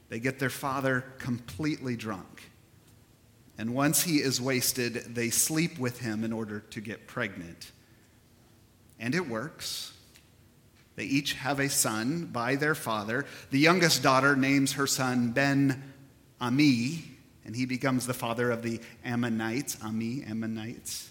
they 0.08 0.20
get 0.20 0.38
their 0.38 0.50
father 0.50 1.04
completely 1.18 1.96
drunk. 1.96 2.50
And 3.58 3.74
once 3.74 4.02
he 4.02 4.16
is 4.16 4.40
wasted, 4.40 4.94
they 5.14 5.30
sleep 5.30 5.78
with 5.78 6.00
him 6.00 6.24
in 6.24 6.32
order 6.32 6.60
to 6.60 6.80
get 6.80 7.06
pregnant. 7.06 7.72
And 9.00 9.14
it 9.14 9.28
works. 9.28 9.92
They 10.94 11.04
each 11.04 11.34
have 11.34 11.60
a 11.60 11.68
son 11.68 12.26
by 12.26 12.56
their 12.56 12.74
father. 12.74 13.26
The 13.50 13.58
youngest 13.58 14.02
daughter 14.02 14.36
names 14.36 14.72
her 14.72 14.86
son 14.86 15.32
Ben 15.32 15.82
Ami, 16.40 17.04
and 17.44 17.54
he 17.54 17.66
becomes 17.66 18.06
the 18.06 18.14
father 18.14 18.50
of 18.50 18.62
the 18.62 18.80
Ammonites. 19.04 19.76
Ami, 19.82 20.22
Ammonites. 20.24 21.10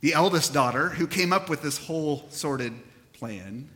The 0.00 0.14
eldest 0.14 0.52
daughter, 0.52 0.90
who 0.90 1.06
came 1.06 1.32
up 1.32 1.48
with 1.48 1.62
this 1.62 1.78
whole 1.78 2.26
sorted 2.30 2.72
plan, 3.16 3.68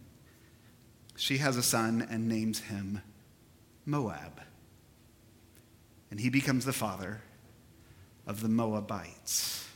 she 1.17 1.39
has 1.39 1.57
a 1.57 1.63
son 1.63 2.07
and 2.11 2.29
names 2.29 2.61
him 2.61 3.01
Moab. 3.87 4.41
And 6.11 6.21
he 6.21 6.29
becomes 6.29 6.65
the 6.65 6.73
father 6.73 7.23
of 8.27 8.43
the 8.43 8.49
Moabites. 8.49 9.67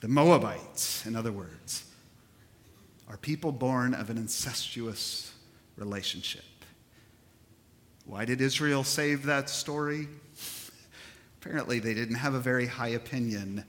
The 0.00 0.08
Moabites, 0.08 1.04
in 1.06 1.16
other 1.16 1.32
words, 1.32 1.84
are 3.08 3.16
people 3.16 3.52
born 3.52 3.94
of 3.94 4.10
an 4.10 4.16
incestuous 4.16 5.32
relationship. 5.76 6.44
Why 8.04 8.24
did 8.24 8.40
Israel 8.40 8.84
save 8.84 9.24
that 9.24 9.50
story? 9.50 10.08
Apparently, 11.40 11.78
they 11.78 11.94
didn't 11.94 12.16
have 12.16 12.34
a 12.34 12.40
very 12.40 12.66
high 12.66 12.88
opinion 12.88 13.64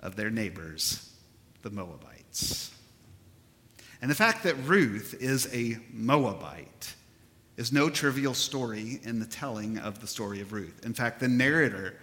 of 0.00 0.16
their 0.16 0.30
neighbors, 0.30 1.10
the 1.62 1.70
Moabites. 1.70 2.72
And 4.00 4.10
the 4.10 4.14
fact 4.14 4.44
that 4.44 4.54
Ruth 4.64 5.14
is 5.20 5.52
a 5.52 5.78
Moabite 5.92 6.94
is 7.56 7.72
no 7.72 7.90
trivial 7.90 8.34
story 8.34 9.00
in 9.02 9.18
the 9.18 9.26
telling 9.26 9.78
of 9.78 10.00
the 10.00 10.06
story 10.06 10.40
of 10.40 10.52
Ruth. 10.52 10.84
In 10.84 10.94
fact, 10.94 11.18
the 11.18 11.28
narrator 11.28 11.94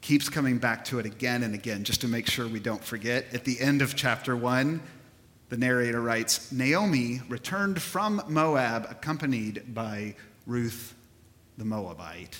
keeps 0.00 0.28
coming 0.28 0.58
back 0.58 0.84
to 0.84 1.00
it 1.00 1.06
again 1.06 1.42
and 1.42 1.52
again 1.52 1.82
just 1.82 2.00
to 2.02 2.08
make 2.08 2.28
sure 2.28 2.46
we 2.46 2.60
don't 2.60 2.84
forget. 2.84 3.26
At 3.34 3.44
the 3.44 3.58
end 3.58 3.82
of 3.82 3.96
chapter 3.96 4.36
1, 4.36 4.80
the 5.48 5.56
narrator 5.56 6.00
writes 6.00 6.52
Naomi 6.52 7.20
returned 7.28 7.82
from 7.82 8.22
Moab 8.28 8.86
accompanied 8.88 9.74
by 9.74 10.14
Ruth 10.46 10.94
the 11.58 11.64
Moabite. 11.64 12.38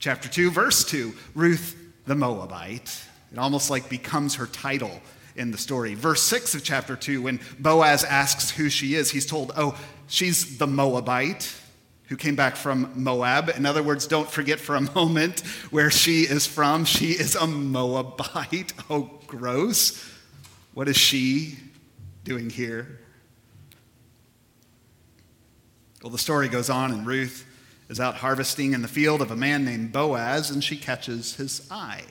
Chapter 0.00 0.28
2, 0.28 0.50
verse 0.50 0.84
2, 0.84 1.12
Ruth 1.36 1.76
the 2.06 2.16
Moabite. 2.16 3.04
It 3.32 3.38
almost 3.38 3.70
like 3.70 3.88
becomes 3.88 4.34
her 4.34 4.46
title 4.46 5.00
in 5.36 5.50
the 5.50 5.58
story. 5.58 5.94
Verse 5.94 6.22
6 6.22 6.54
of 6.54 6.64
chapter 6.64 6.96
2, 6.96 7.22
when 7.22 7.40
Boaz 7.58 8.04
asks 8.04 8.50
who 8.50 8.68
she 8.68 8.94
is, 8.94 9.10
he's 9.10 9.26
told, 9.26 9.52
Oh, 9.56 9.78
she's 10.06 10.58
the 10.58 10.66
Moabite 10.66 11.52
who 12.08 12.16
came 12.16 12.36
back 12.36 12.56
from 12.56 12.92
Moab. 12.94 13.50
In 13.56 13.66
other 13.66 13.82
words, 13.82 14.06
don't 14.06 14.30
forget 14.30 14.60
for 14.60 14.76
a 14.76 14.80
moment 14.94 15.40
where 15.70 15.90
she 15.90 16.22
is 16.22 16.46
from. 16.46 16.84
She 16.84 17.12
is 17.12 17.34
a 17.34 17.46
Moabite. 17.46 18.72
Oh, 18.90 19.10
gross. 19.26 20.04
What 20.74 20.88
is 20.88 20.96
she 20.96 21.58
doing 22.22 22.50
here? 22.50 23.00
Well, 26.02 26.10
the 26.10 26.18
story 26.18 26.48
goes 26.48 26.68
on, 26.68 26.92
and 26.92 27.06
Ruth 27.06 27.46
is 27.88 27.98
out 27.98 28.16
harvesting 28.16 28.74
in 28.74 28.82
the 28.82 28.88
field 28.88 29.22
of 29.22 29.30
a 29.30 29.36
man 29.36 29.64
named 29.64 29.92
Boaz, 29.92 30.50
and 30.50 30.62
she 30.62 30.76
catches 30.76 31.36
his 31.36 31.66
eye. 31.70 32.04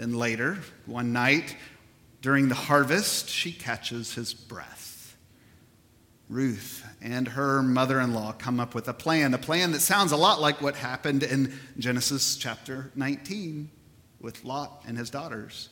Then 0.00 0.14
later, 0.14 0.56
one 0.86 1.12
night 1.12 1.54
during 2.22 2.48
the 2.48 2.54
harvest, 2.54 3.28
she 3.28 3.52
catches 3.52 4.14
his 4.14 4.32
breath. 4.32 5.14
Ruth 6.30 6.82
and 7.02 7.28
her 7.28 7.62
mother 7.62 8.00
in 8.00 8.14
law 8.14 8.32
come 8.32 8.60
up 8.60 8.74
with 8.74 8.88
a 8.88 8.94
plan, 8.94 9.34
a 9.34 9.38
plan 9.38 9.72
that 9.72 9.80
sounds 9.80 10.12
a 10.12 10.16
lot 10.16 10.40
like 10.40 10.62
what 10.62 10.76
happened 10.76 11.22
in 11.22 11.52
Genesis 11.78 12.36
chapter 12.36 12.90
19 12.94 13.70
with 14.22 14.42
Lot 14.42 14.84
and 14.86 14.96
his 14.96 15.10
daughters. 15.10 15.68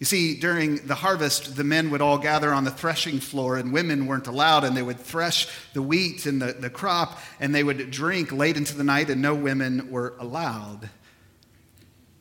You 0.00 0.06
see, 0.06 0.40
during 0.40 0.84
the 0.88 0.96
harvest, 0.96 1.54
the 1.54 1.62
men 1.62 1.90
would 1.90 2.02
all 2.02 2.18
gather 2.18 2.52
on 2.52 2.64
the 2.64 2.72
threshing 2.72 3.20
floor, 3.20 3.56
and 3.56 3.72
women 3.72 4.08
weren't 4.08 4.26
allowed, 4.26 4.64
and 4.64 4.76
they 4.76 4.82
would 4.82 4.98
thresh 4.98 5.46
the 5.74 5.82
wheat 5.82 6.26
and 6.26 6.42
the, 6.42 6.54
the 6.54 6.70
crop, 6.70 7.20
and 7.38 7.54
they 7.54 7.62
would 7.62 7.92
drink 7.92 8.32
late 8.32 8.56
into 8.56 8.76
the 8.76 8.82
night, 8.82 9.10
and 9.10 9.22
no 9.22 9.36
women 9.36 9.92
were 9.92 10.14
allowed. 10.18 10.90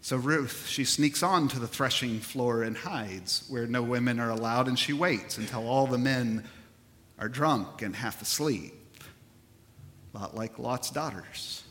So 0.10 0.18
Ruth, 0.18 0.66
she 0.66 0.86
sneaks 0.86 1.22
on 1.22 1.50
to 1.50 1.60
the 1.60 1.68
threshing 1.68 2.20
floor 2.20 2.64
and 2.64 2.76
hides 2.76 3.44
where 3.48 3.68
no 3.68 3.84
women 3.84 4.20
are 4.20 4.32
allowed, 4.32 4.68
and 4.68 4.80
she 4.80 4.92
waits 4.92 5.38
until 5.38 5.68
all 5.68 5.86
the 5.86 6.00
men 6.00 6.46
are 7.20 7.30
drunk 7.30 7.84
and 7.84 7.96
half 7.96 8.20
asleep. 8.20 8.74
A 10.12 10.18
lot 10.18 10.36
like 10.36 10.58
Lot's 10.58 10.90
daughters. 10.90 11.64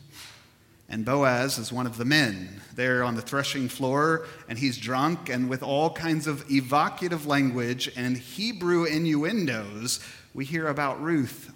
And 0.89 1.05
Boaz 1.05 1.59
is 1.59 1.73
one 1.73 1.89
of 1.89 1.97
the 1.97 2.05
men 2.05 2.61
there 2.77 3.03
on 3.03 3.17
the 3.17 3.23
threshing 3.23 3.69
floor, 3.69 4.29
and 4.49 4.57
he's 4.57 4.79
drunk, 4.79 5.29
and 5.29 5.51
with 5.51 5.65
all 5.65 5.91
kinds 5.91 6.29
of 6.29 6.49
evocative 6.49 7.27
language 7.27 7.91
and 7.97 8.17
Hebrew 8.17 8.85
innuendos, 8.85 9.99
we 10.33 10.45
hear 10.45 10.69
about 10.69 11.03
Ruth, 11.03 11.53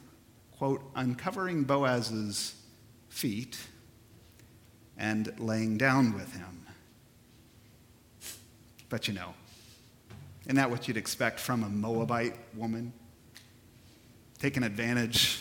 quote, 0.59 0.83
uncovering 0.97 1.63
Boaz's 1.63 2.57
feet 3.09 3.57
and 4.99 5.33
laying 5.39 5.79
down 5.79 6.13
with 6.15 6.35
him. 6.35 6.62
But 8.93 9.09
you 9.09 9.15
know, 9.15 9.33
isn't 10.43 10.57
that 10.57 10.71
what 10.71 10.87
you'd 10.87 10.99
expect 10.99 11.41
from 11.41 11.65
a 11.65 11.69
Moabite 11.71 12.37
woman? 12.55 12.93
Taking 14.39 14.63
advantage 14.63 15.41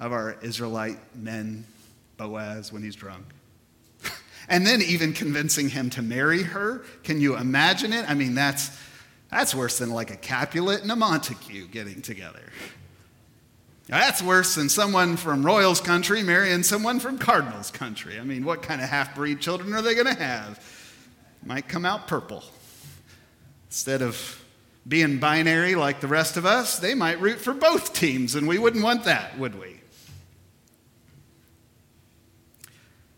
of 0.00 0.10
our 0.10 0.38
Israelite 0.40 0.96
men, 1.14 1.66
Boaz, 2.16 2.72
when 2.72 2.82
he's 2.82 2.96
drunk. 2.96 3.26
and 4.48 4.66
then 4.66 4.80
even 4.80 5.12
convincing 5.12 5.68
him 5.68 5.90
to 5.90 6.00
marry 6.00 6.42
her. 6.44 6.86
Can 7.02 7.20
you 7.20 7.36
imagine 7.36 7.92
it? 7.92 8.08
I 8.08 8.14
mean, 8.14 8.34
that's, 8.34 8.70
that's 9.30 9.54
worse 9.54 9.76
than 9.76 9.90
like 9.90 10.10
a 10.10 10.16
Capulet 10.16 10.80
and 10.80 10.90
a 10.90 10.96
Montague 10.96 11.66
getting 11.66 12.00
together. 12.00 12.40
That's 13.86 14.22
worse 14.22 14.54
than 14.54 14.70
someone 14.70 15.18
from 15.18 15.44
Royals 15.44 15.82
country 15.82 16.22
marrying 16.22 16.62
someone 16.62 17.00
from 17.00 17.18
Cardinals 17.18 17.70
country. 17.70 18.18
I 18.18 18.24
mean, 18.24 18.46
what 18.46 18.62
kind 18.62 18.80
of 18.80 18.88
half 18.88 19.14
breed 19.14 19.40
children 19.40 19.74
are 19.74 19.82
they 19.82 19.92
going 19.92 20.06
to 20.06 20.14
have? 20.14 20.83
Might 21.46 21.68
come 21.68 21.84
out 21.84 22.06
purple. 22.06 22.42
Instead 23.68 24.02
of 24.02 24.44
being 24.86 25.18
binary 25.18 25.74
like 25.74 26.00
the 26.00 26.08
rest 26.08 26.36
of 26.36 26.46
us, 26.46 26.78
they 26.78 26.94
might 26.94 27.20
root 27.20 27.40
for 27.40 27.54
both 27.54 27.92
teams, 27.94 28.34
and 28.34 28.46
we 28.46 28.58
wouldn't 28.58 28.84
want 28.84 29.04
that, 29.04 29.38
would 29.38 29.58
we? 29.58 29.80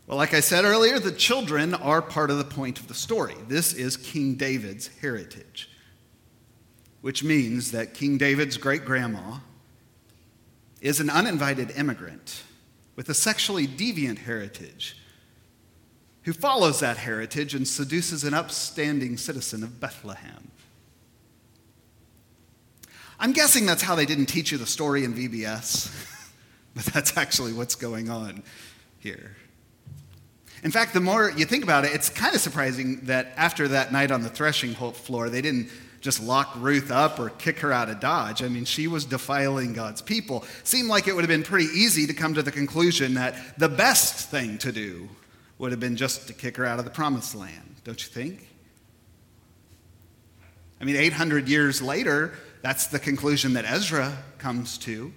Well, 0.06 0.16
like 0.16 0.34
I 0.34 0.40
said 0.40 0.64
earlier, 0.64 1.00
the 1.00 1.10
children 1.10 1.74
are 1.74 2.00
part 2.00 2.30
of 2.30 2.38
the 2.38 2.44
point 2.44 2.78
of 2.78 2.86
the 2.86 2.94
story. 2.94 3.34
This 3.48 3.72
is 3.72 3.96
King 3.96 4.36
David's 4.36 4.88
heritage, 5.00 5.68
which 7.00 7.24
means 7.24 7.72
that 7.72 7.92
King 7.92 8.16
David's 8.16 8.56
great 8.56 8.84
grandma 8.84 9.38
is 10.80 11.00
an 11.00 11.10
uninvited 11.10 11.72
immigrant 11.72 12.44
with 12.94 13.08
a 13.08 13.14
sexually 13.14 13.66
deviant 13.66 14.18
heritage 14.18 14.96
who 16.26 16.32
follows 16.32 16.80
that 16.80 16.96
heritage 16.96 17.54
and 17.54 17.66
seduces 17.66 18.24
an 18.24 18.34
upstanding 18.34 19.16
citizen 19.16 19.62
of 19.62 19.78
Bethlehem. 19.78 20.50
I'm 23.20 23.32
guessing 23.32 23.64
that's 23.64 23.82
how 23.82 23.94
they 23.94 24.06
didn't 24.06 24.26
teach 24.26 24.50
you 24.50 24.58
the 24.58 24.66
story 24.66 25.04
in 25.04 25.14
VBS, 25.14 25.88
but 26.74 26.84
that's 26.86 27.16
actually 27.16 27.52
what's 27.52 27.76
going 27.76 28.10
on 28.10 28.42
here. 28.98 29.36
In 30.64 30.72
fact, 30.72 30.94
the 30.94 31.00
more 31.00 31.30
you 31.30 31.44
think 31.44 31.62
about 31.62 31.84
it, 31.84 31.94
it's 31.94 32.08
kind 32.08 32.34
of 32.34 32.40
surprising 32.40 33.02
that 33.04 33.28
after 33.36 33.68
that 33.68 33.92
night 33.92 34.10
on 34.10 34.22
the 34.22 34.28
threshing 34.28 34.74
floor, 34.74 35.30
they 35.30 35.40
didn't 35.40 35.70
just 36.00 36.20
lock 36.20 36.52
Ruth 36.56 36.90
up 36.90 37.20
or 37.20 37.30
kick 37.30 37.60
her 37.60 37.72
out 37.72 37.88
of 37.88 38.00
Dodge. 38.00 38.42
I 38.42 38.48
mean, 38.48 38.64
she 38.64 38.88
was 38.88 39.04
defiling 39.04 39.74
God's 39.74 40.02
people. 40.02 40.44
Seemed 40.64 40.88
like 40.88 41.06
it 41.06 41.14
would 41.14 41.22
have 41.22 41.28
been 41.28 41.44
pretty 41.44 41.66
easy 41.66 42.04
to 42.08 42.14
come 42.14 42.34
to 42.34 42.42
the 42.42 42.52
conclusion 42.52 43.14
that 43.14 43.36
the 43.58 43.68
best 43.68 44.28
thing 44.28 44.58
to 44.58 44.72
do 44.72 45.08
would 45.58 45.70
have 45.70 45.80
been 45.80 45.96
just 45.96 46.26
to 46.28 46.34
kick 46.34 46.56
her 46.56 46.66
out 46.66 46.78
of 46.78 46.84
the 46.84 46.90
promised 46.90 47.34
land, 47.34 47.76
don't 47.84 48.02
you 48.02 48.10
think? 48.10 48.48
I 50.80 50.84
mean, 50.84 50.96
800 50.96 51.48
years 51.48 51.80
later, 51.80 52.34
that's 52.62 52.88
the 52.88 52.98
conclusion 52.98 53.54
that 53.54 53.64
Ezra 53.64 54.16
comes 54.38 54.76
to. 54.78 55.12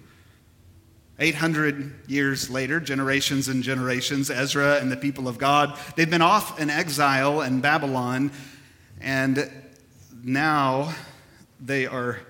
800 1.18 2.08
years 2.08 2.48
later, 2.48 2.80
generations 2.80 3.48
and 3.48 3.62
generations, 3.62 4.30
Ezra 4.30 4.76
and 4.76 4.90
the 4.90 4.96
people 4.96 5.28
of 5.28 5.36
God, 5.36 5.78
they've 5.94 6.08
been 6.08 6.22
off 6.22 6.58
in 6.58 6.70
exile 6.70 7.42
in 7.42 7.60
Babylon, 7.60 8.32
and 9.02 9.50
now 10.24 10.94
they 11.60 11.84
are 11.84 12.20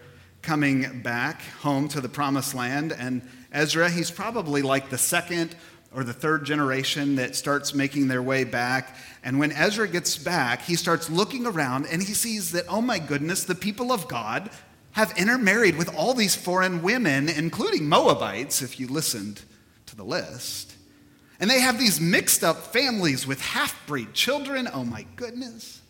coming 0.43 1.03
back 1.03 1.43
home 1.61 1.87
to 1.89 2.01
the 2.01 2.09
promised 2.09 2.55
land. 2.55 2.93
And 2.93 3.23
Ezra, 3.53 3.89
he's 3.89 4.11
probably 4.11 4.63
like 4.63 4.91
the 4.91 4.99
second 4.99 5.55
or 5.95 6.05
the 6.05 6.13
third 6.13 6.45
generation 6.45 7.17
that 7.17 7.35
starts 7.35 7.75
making 7.75 8.09
their 8.09 8.23
way 8.23 8.45
back. 8.45 8.97
And 9.25 9.39
when 9.39 9.53
Ezra 9.53 9.89
gets 9.89 10.17
back, 10.17 10.63
he 10.63 10.77
starts 10.77 11.11
looking 11.11 11.47
around 11.47 11.87
and 11.91 12.03
he 12.03 12.15
sees 12.15 12.53
that, 12.53 12.65
oh 12.69 12.81
my 12.81 12.99
goodness, 12.99 13.45
the 13.45 13.55
people 13.55 13.91
of 13.91 14.07
God, 14.07 14.51
have 14.93 15.17
intermarried 15.17 15.77
with 15.77 15.93
all 15.95 16.15
these 16.15 16.35
foreign 16.35 16.83
women, 16.83 17.29
including 17.29 17.89
Moabites, 17.89 18.63
if 18.63 18.79
you 18.79 18.89
listened 18.89 19.43
to 19.87 19.97
the 19.97 20.05
list. 20.05 20.75
And 21.39 21.51
they 21.51 21.61
have 21.61 21.79
these 21.79 22.01
mixed 22.01 22.45
up 22.45 22.59
families 22.73 23.27
with 23.27 23.41
half 23.41 23.87
breed 23.87 24.13
children. 24.13 24.69
Oh 24.73 24.85
my 24.85 25.07
goodness. 25.17 25.81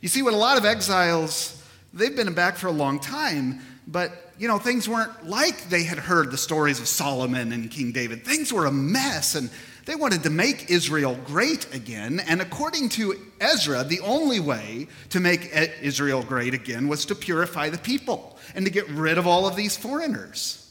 You 0.00 0.08
see, 0.08 0.22
what 0.22 0.34
a 0.34 0.38
lot 0.38 0.58
of 0.58 0.64
exiles, 0.64 1.62
they've 1.92 2.14
been 2.14 2.32
back 2.34 2.56
for 2.56 2.68
a 2.68 2.72
long 2.72 3.00
time, 3.00 3.60
but 3.86 4.32
you 4.38 4.48
know, 4.48 4.58
things 4.58 4.88
weren't 4.88 5.26
like 5.26 5.68
they 5.68 5.84
had 5.84 5.98
heard 5.98 6.30
the 6.30 6.38
stories 6.38 6.80
of 6.80 6.88
Solomon 6.88 7.52
and 7.52 7.70
King 7.70 7.92
David. 7.92 8.24
Things 8.24 8.52
were 8.52 8.66
a 8.66 8.72
mess, 8.72 9.34
and 9.34 9.50
they 9.86 9.94
wanted 9.94 10.24
to 10.24 10.30
make 10.30 10.70
Israel 10.70 11.16
great 11.24 11.72
again. 11.74 12.20
And 12.20 12.40
according 12.42 12.88
to 12.90 13.14
Ezra, 13.40 13.84
the 13.84 14.00
only 14.00 14.40
way 14.40 14.88
to 15.10 15.20
make 15.20 15.50
Israel 15.80 16.22
great 16.22 16.52
again 16.52 16.88
was 16.88 17.06
to 17.06 17.14
purify 17.14 17.70
the 17.70 17.78
people 17.78 18.36
and 18.54 18.64
to 18.64 18.70
get 18.70 18.88
rid 18.88 19.18
of 19.18 19.26
all 19.26 19.46
of 19.46 19.54
these 19.54 19.76
foreigners. 19.76 20.62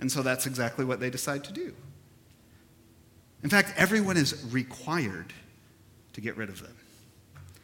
And 0.00 0.10
so 0.10 0.22
that's 0.22 0.46
exactly 0.46 0.84
what 0.84 0.98
they 0.98 1.10
decide 1.10 1.44
to 1.44 1.52
do. 1.52 1.74
In 3.42 3.50
fact, 3.50 3.72
everyone 3.76 4.16
is 4.16 4.44
required 4.50 5.32
to 6.14 6.20
get 6.20 6.36
rid 6.36 6.48
of 6.48 6.60
them. 6.62 6.76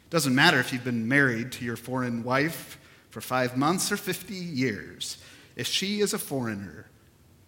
Doesn't 0.09 0.35
matter 0.35 0.61
if 0.61 0.73
you've 0.73 0.85
been 0.85 1.09
married 1.09 1.53
to 1.53 1.65
your 1.65 1.77
foreign 1.77 2.23
wife 2.23 2.79
for 3.17 3.23
five 3.23 3.57
months 3.57 3.91
or 3.91 3.97
50 3.97 4.35
years. 4.35 5.17
If 5.57 5.67
she 5.67 6.01
is 6.01 6.13
a 6.13 6.19
foreigner, 6.19 6.85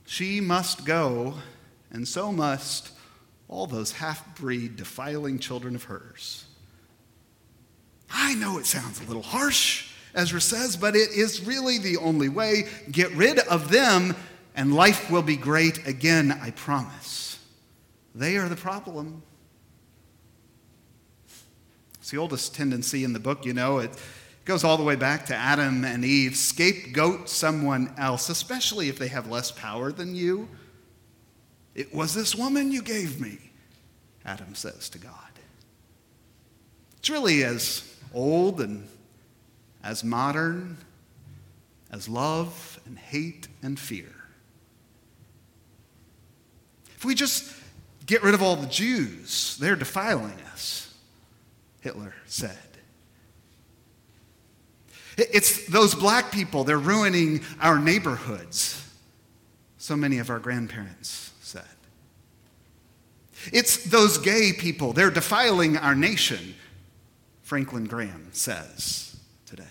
she 0.06 0.40
must 0.40 0.86
go, 0.86 1.34
and 1.90 2.08
so 2.08 2.32
must 2.32 2.92
all 3.48 3.66
those 3.66 3.92
half 3.92 4.34
breed, 4.34 4.76
defiling 4.76 5.38
children 5.38 5.74
of 5.74 5.84
hers. 5.84 6.46
I 8.10 8.34
know 8.36 8.56
it 8.56 8.64
sounds 8.64 8.98
a 8.98 9.04
little 9.04 9.20
harsh, 9.20 9.90
Ezra 10.14 10.40
says, 10.40 10.74
but 10.74 10.96
it 10.96 11.10
is 11.10 11.44
really 11.44 11.76
the 11.76 11.98
only 11.98 12.30
way. 12.30 12.62
Get 12.90 13.10
rid 13.10 13.38
of 13.40 13.70
them, 13.70 14.16
and 14.54 14.74
life 14.74 15.10
will 15.10 15.20
be 15.20 15.36
great 15.36 15.86
again, 15.86 16.32
I 16.32 16.52
promise. 16.52 17.38
They 18.14 18.38
are 18.38 18.48
the 18.48 18.56
problem. 18.56 19.22
It's 22.00 22.10
the 22.10 22.16
oldest 22.16 22.54
tendency 22.54 23.04
in 23.04 23.12
the 23.12 23.20
book, 23.20 23.44
you 23.44 23.52
know. 23.52 23.80
It, 23.80 23.90
goes 24.48 24.64
all 24.64 24.78
the 24.78 24.82
way 24.82 24.96
back 24.96 25.26
to 25.26 25.36
Adam 25.36 25.84
and 25.84 26.02
Eve. 26.02 26.34
Scapegoat 26.34 27.28
someone 27.28 27.92
else, 27.98 28.30
especially 28.30 28.88
if 28.88 28.98
they 28.98 29.08
have 29.08 29.30
less 29.30 29.50
power 29.50 29.92
than 29.92 30.16
you. 30.16 30.48
It 31.74 31.94
was 31.94 32.14
this 32.14 32.34
woman 32.34 32.72
you 32.72 32.80
gave 32.80 33.20
me, 33.20 33.38
Adam 34.24 34.54
says 34.54 34.88
to 34.88 34.98
God. 34.98 35.12
It's 36.96 37.10
really 37.10 37.44
as 37.44 37.94
old 38.14 38.62
and 38.62 38.88
as 39.84 40.02
modern 40.02 40.78
as 41.90 42.08
love 42.08 42.80
and 42.86 42.98
hate 42.98 43.48
and 43.62 43.78
fear. 43.78 44.14
If 46.96 47.04
we 47.04 47.14
just 47.14 47.54
get 48.06 48.22
rid 48.22 48.32
of 48.32 48.42
all 48.42 48.56
the 48.56 48.66
Jews, 48.66 49.58
they're 49.58 49.76
defiling 49.76 50.40
us, 50.52 50.94
Hitler 51.82 52.14
said. 52.24 52.67
It's 55.18 55.66
those 55.66 55.94
black 55.94 56.30
people, 56.30 56.62
they're 56.64 56.78
ruining 56.78 57.40
our 57.60 57.78
neighborhoods. 57.78 58.84
So 59.76 59.96
many 59.96 60.18
of 60.18 60.30
our 60.30 60.38
grandparents 60.38 61.32
said. 61.40 61.64
It's 63.52 63.84
those 63.84 64.18
gay 64.18 64.52
people, 64.52 64.92
they're 64.92 65.10
defiling 65.10 65.76
our 65.76 65.94
nation, 65.94 66.54
Franklin 67.42 67.84
Graham 67.84 68.28
says 68.32 69.16
today. 69.44 69.64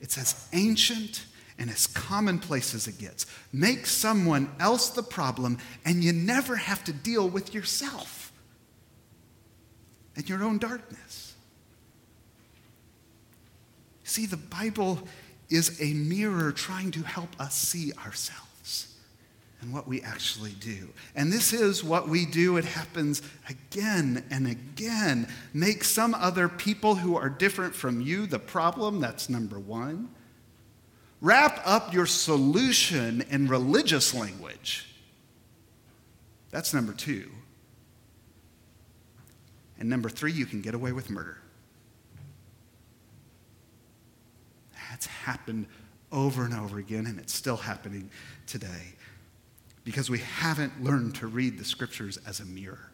It's 0.00 0.16
as 0.16 0.48
ancient 0.52 1.26
and 1.58 1.68
as 1.68 1.86
commonplace 1.88 2.74
as 2.74 2.86
it 2.86 2.98
gets. 2.98 3.26
Make 3.52 3.86
someone 3.86 4.50
else 4.60 4.90
the 4.90 5.02
problem, 5.02 5.58
and 5.84 6.04
you 6.04 6.12
never 6.12 6.56
have 6.56 6.84
to 6.84 6.92
deal 6.92 7.28
with 7.28 7.52
yourself 7.52 8.32
and 10.14 10.28
your 10.28 10.44
own 10.44 10.58
darkness. 10.58 11.27
See, 14.08 14.24
the 14.24 14.38
Bible 14.38 14.98
is 15.50 15.78
a 15.82 15.92
mirror 15.92 16.50
trying 16.50 16.90
to 16.92 17.02
help 17.02 17.28
us 17.38 17.54
see 17.54 17.92
ourselves 17.92 18.94
and 19.60 19.70
what 19.70 19.86
we 19.86 20.00
actually 20.00 20.52
do. 20.52 20.88
And 21.14 21.30
this 21.30 21.52
is 21.52 21.84
what 21.84 22.08
we 22.08 22.24
do. 22.24 22.56
It 22.56 22.64
happens 22.64 23.20
again 23.50 24.24
and 24.30 24.46
again. 24.46 25.28
Make 25.52 25.84
some 25.84 26.14
other 26.14 26.48
people 26.48 26.94
who 26.94 27.16
are 27.16 27.28
different 27.28 27.74
from 27.74 28.00
you 28.00 28.26
the 28.26 28.38
problem. 28.38 28.98
That's 28.98 29.28
number 29.28 29.58
one. 29.58 30.08
Wrap 31.20 31.60
up 31.66 31.92
your 31.92 32.06
solution 32.06 33.22
in 33.28 33.46
religious 33.46 34.14
language. 34.14 34.88
That's 36.50 36.72
number 36.72 36.94
two. 36.94 37.30
And 39.78 39.90
number 39.90 40.08
three, 40.08 40.32
you 40.32 40.46
can 40.46 40.62
get 40.62 40.74
away 40.74 40.92
with 40.92 41.10
murder. 41.10 41.42
That's 44.90 45.06
happened 45.06 45.66
over 46.10 46.44
and 46.44 46.54
over 46.54 46.78
again, 46.78 47.06
and 47.06 47.18
it's 47.18 47.34
still 47.34 47.56
happening 47.56 48.10
today 48.46 48.94
because 49.84 50.10
we 50.10 50.18
haven't 50.18 50.82
learned 50.82 51.14
to 51.16 51.26
read 51.26 51.58
the 51.58 51.64
scriptures 51.64 52.18
as 52.26 52.40
a 52.40 52.44
mirror. 52.44 52.90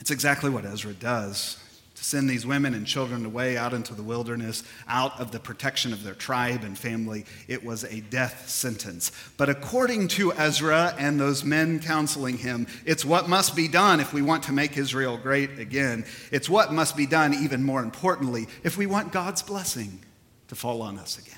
It's 0.00 0.10
exactly 0.10 0.50
what 0.50 0.64
Ezra 0.64 0.92
does 0.92 1.58
to 2.00 2.06
send 2.06 2.30
these 2.30 2.46
women 2.46 2.72
and 2.72 2.86
children 2.86 3.26
away 3.26 3.58
out 3.58 3.74
into 3.74 3.94
the 3.94 4.02
wilderness, 4.02 4.62
out 4.88 5.20
of 5.20 5.32
the 5.32 5.38
protection 5.38 5.92
of 5.92 6.02
their 6.02 6.14
tribe 6.14 6.64
and 6.64 6.78
family. 6.78 7.26
It 7.46 7.62
was 7.62 7.84
a 7.84 8.00
death 8.00 8.48
sentence. 8.48 9.12
But 9.36 9.50
according 9.50 10.08
to 10.08 10.32
Ezra 10.32 10.94
and 10.98 11.20
those 11.20 11.44
men 11.44 11.78
counseling 11.78 12.38
him, 12.38 12.66
it's 12.86 13.04
what 13.04 13.28
must 13.28 13.54
be 13.54 13.68
done 13.68 14.00
if 14.00 14.14
we 14.14 14.22
want 14.22 14.44
to 14.44 14.52
make 14.52 14.78
Israel 14.78 15.18
great 15.18 15.58
again. 15.58 16.06
It's 16.32 16.48
what 16.48 16.72
must 16.72 16.96
be 16.96 17.04
done, 17.04 17.34
even 17.34 17.62
more 17.62 17.82
importantly, 17.82 18.48
if 18.64 18.78
we 18.78 18.86
want 18.86 19.12
God's 19.12 19.42
blessing 19.42 20.00
to 20.48 20.54
fall 20.54 20.80
on 20.80 20.98
us 20.98 21.18
again. 21.18 21.36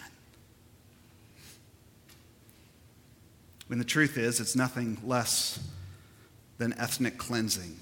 When 3.66 3.81
the 3.81 3.85
truth 3.85 4.16
is, 4.16 4.38
it's 4.38 4.55
nothing 4.55 4.98
less 5.03 5.59
than 6.59 6.72
ethnic 6.75 7.18
cleansing. 7.18 7.79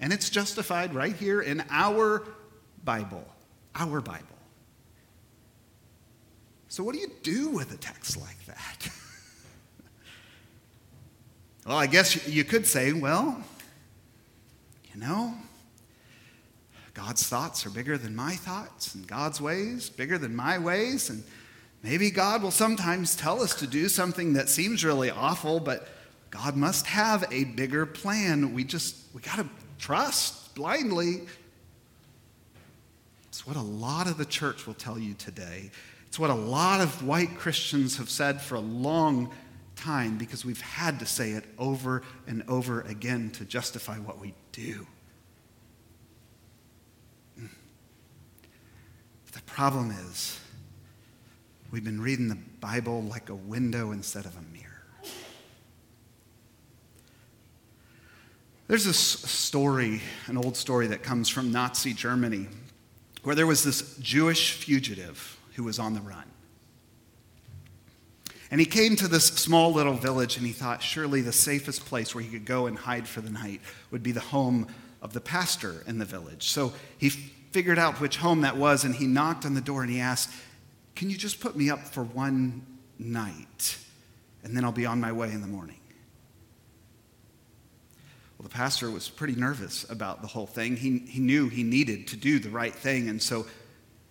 And 0.00 0.12
it's 0.12 0.28
justified 0.28 0.94
right 0.94 1.14
here 1.14 1.40
in 1.40 1.64
our 1.70 2.26
Bible. 2.84 3.24
Our 3.74 4.00
Bible. 4.00 4.24
So, 6.68 6.84
what 6.84 6.94
do 6.94 7.00
you 7.00 7.10
do 7.22 7.50
with 7.50 7.72
a 7.72 7.76
text 7.76 8.20
like 8.20 8.44
that? 8.46 8.88
well, 11.66 11.76
I 11.76 11.86
guess 11.86 12.28
you 12.28 12.44
could 12.44 12.66
say, 12.66 12.92
well, 12.92 13.40
you 14.92 15.00
know, 15.00 15.34
God's 16.92 17.26
thoughts 17.26 17.64
are 17.64 17.70
bigger 17.70 17.96
than 17.96 18.16
my 18.16 18.34
thoughts, 18.34 18.94
and 18.94 19.06
God's 19.06 19.40
ways 19.40 19.88
bigger 19.88 20.18
than 20.18 20.34
my 20.34 20.58
ways. 20.58 21.08
And 21.08 21.22
maybe 21.82 22.10
God 22.10 22.42
will 22.42 22.50
sometimes 22.50 23.16
tell 23.16 23.42
us 23.42 23.54
to 23.56 23.66
do 23.66 23.88
something 23.88 24.34
that 24.34 24.48
seems 24.48 24.84
really 24.84 25.10
awful, 25.10 25.60
but 25.60 25.88
God 26.30 26.56
must 26.56 26.86
have 26.86 27.24
a 27.30 27.44
bigger 27.44 27.86
plan. 27.86 28.52
We 28.52 28.64
just, 28.64 28.96
we 29.14 29.22
got 29.22 29.36
to 29.36 29.48
trust 29.78 30.54
blindly. 30.54 31.22
It's 33.28 33.46
what 33.46 33.56
a 33.56 33.62
lot 33.62 34.06
of 34.06 34.18
the 34.18 34.24
church 34.24 34.66
will 34.66 34.74
tell 34.74 34.98
you 34.98 35.14
today. 35.14 35.70
It's 36.08 36.18
what 36.18 36.30
a 36.30 36.34
lot 36.34 36.80
of 36.80 37.06
white 37.06 37.36
Christians 37.36 37.98
have 37.98 38.08
said 38.08 38.40
for 38.40 38.54
a 38.54 38.60
long 38.60 39.30
time 39.76 40.16
because 40.16 40.44
we've 40.44 40.60
had 40.60 40.98
to 41.00 41.06
say 41.06 41.32
it 41.32 41.44
over 41.58 42.02
and 42.26 42.42
over 42.48 42.80
again 42.82 43.30
to 43.32 43.44
justify 43.44 43.96
what 43.98 44.18
we 44.18 44.32
do. 44.52 44.86
Mm. 47.38 47.50
The 49.32 49.42
problem 49.42 49.90
is, 49.90 50.40
we've 51.70 51.84
been 51.84 52.00
reading 52.00 52.28
the 52.28 52.38
Bible 52.60 53.02
like 53.02 53.28
a 53.28 53.34
window 53.34 53.92
instead 53.92 54.24
of 54.24 54.34
a 54.36 54.42
mirror. 54.56 54.75
There's 58.68 58.84
this 58.84 58.98
story, 58.98 60.00
an 60.26 60.36
old 60.36 60.56
story 60.56 60.88
that 60.88 61.04
comes 61.04 61.28
from 61.28 61.52
Nazi 61.52 61.92
Germany, 61.92 62.48
where 63.22 63.36
there 63.36 63.46
was 63.46 63.62
this 63.62 63.96
Jewish 63.98 64.52
fugitive 64.52 65.38
who 65.54 65.62
was 65.62 65.78
on 65.78 65.94
the 65.94 66.00
run. 66.00 66.24
And 68.50 68.60
he 68.60 68.66
came 68.66 68.96
to 68.96 69.08
this 69.08 69.26
small 69.26 69.72
little 69.72 69.94
village 69.94 70.36
and 70.36 70.46
he 70.46 70.52
thought 70.52 70.82
surely 70.82 71.20
the 71.20 71.32
safest 71.32 71.84
place 71.84 72.14
where 72.14 72.22
he 72.22 72.30
could 72.30 72.44
go 72.44 72.66
and 72.66 72.76
hide 72.76 73.06
for 73.06 73.20
the 73.20 73.30
night 73.30 73.60
would 73.90 74.02
be 74.02 74.12
the 74.12 74.20
home 74.20 74.66
of 75.02 75.12
the 75.12 75.20
pastor 75.20 75.82
in 75.86 75.98
the 75.98 76.04
village. 76.04 76.48
So 76.48 76.72
he 76.98 77.10
figured 77.10 77.78
out 77.78 78.00
which 78.00 78.16
home 78.16 78.42
that 78.42 78.56
was, 78.56 78.84
and 78.84 78.94
he 78.94 79.06
knocked 79.06 79.46
on 79.46 79.54
the 79.54 79.60
door 79.60 79.82
and 79.82 79.90
he 79.90 80.00
asked, 80.00 80.30
Can 80.94 81.10
you 81.10 81.16
just 81.16 81.40
put 81.40 81.56
me 81.56 81.70
up 81.70 81.80
for 81.80 82.02
one 82.02 82.64
night? 82.98 83.78
And 84.42 84.56
then 84.56 84.64
I'll 84.64 84.72
be 84.72 84.86
on 84.86 85.00
my 85.00 85.12
way 85.12 85.32
in 85.32 85.40
the 85.40 85.46
morning. 85.46 85.78
The 88.46 88.50
pastor 88.50 88.92
was 88.92 89.08
pretty 89.08 89.34
nervous 89.34 89.84
about 89.90 90.22
the 90.22 90.28
whole 90.28 90.46
thing. 90.46 90.76
He, 90.76 90.98
he 90.98 91.18
knew 91.18 91.48
he 91.48 91.64
needed 91.64 92.06
to 92.06 92.16
do 92.16 92.38
the 92.38 92.48
right 92.48 92.72
thing, 92.72 93.08
and 93.08 93.20
so 93.20 93.44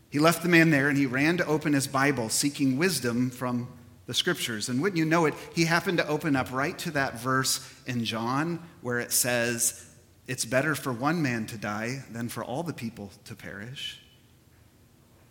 he 0.10 0.20
left 0.20 0.44
the 0.44 0.50
man 0.50 0.72
there 0.72 0.90
and 0.90 0.98
he 0.98 1.06
ran 1.06 1.38
to 1.38 1.46
open 1.46 1.72
his 1.72 1.88
Bible, 1.88 2.28
seeking 2.28 2.78
wisdom 2.78 3.30
from 3.30 3.70
the 4.08 4.14
scriptures. 4.14 4.68
And 4.68 4.82
wouldn't 4.82 4.98
you 4.98 5.06
know 5.06 5.26
it, 5.26 5.36
he 5.54 5.64
happened 5.64 6.00
to 6.00 6.08
open 6.10 6.36
up 6.36 6.52
right 6.52 6.78
to 6.80 6.92
that 6.92 7.18
verse 7.18 7.66
in 7.86 8.04
John 8.04 8.62
where 8.82 9.00
it 9.00 9.14
says, 9.14 9.90
It's 10.28 10.44
better 10.44 10.76
for 10.76 10.92
one 10.92 11.22
man 11.22 11.46
to 11.48 11.58
die 11.58 12.04
than 12.12 12.28
for 12.28 12.44
all 12.44 12.62
the 12.62 12.74
people 12.74 13.12
to 13.24 13.36
perish. 13.36 14.02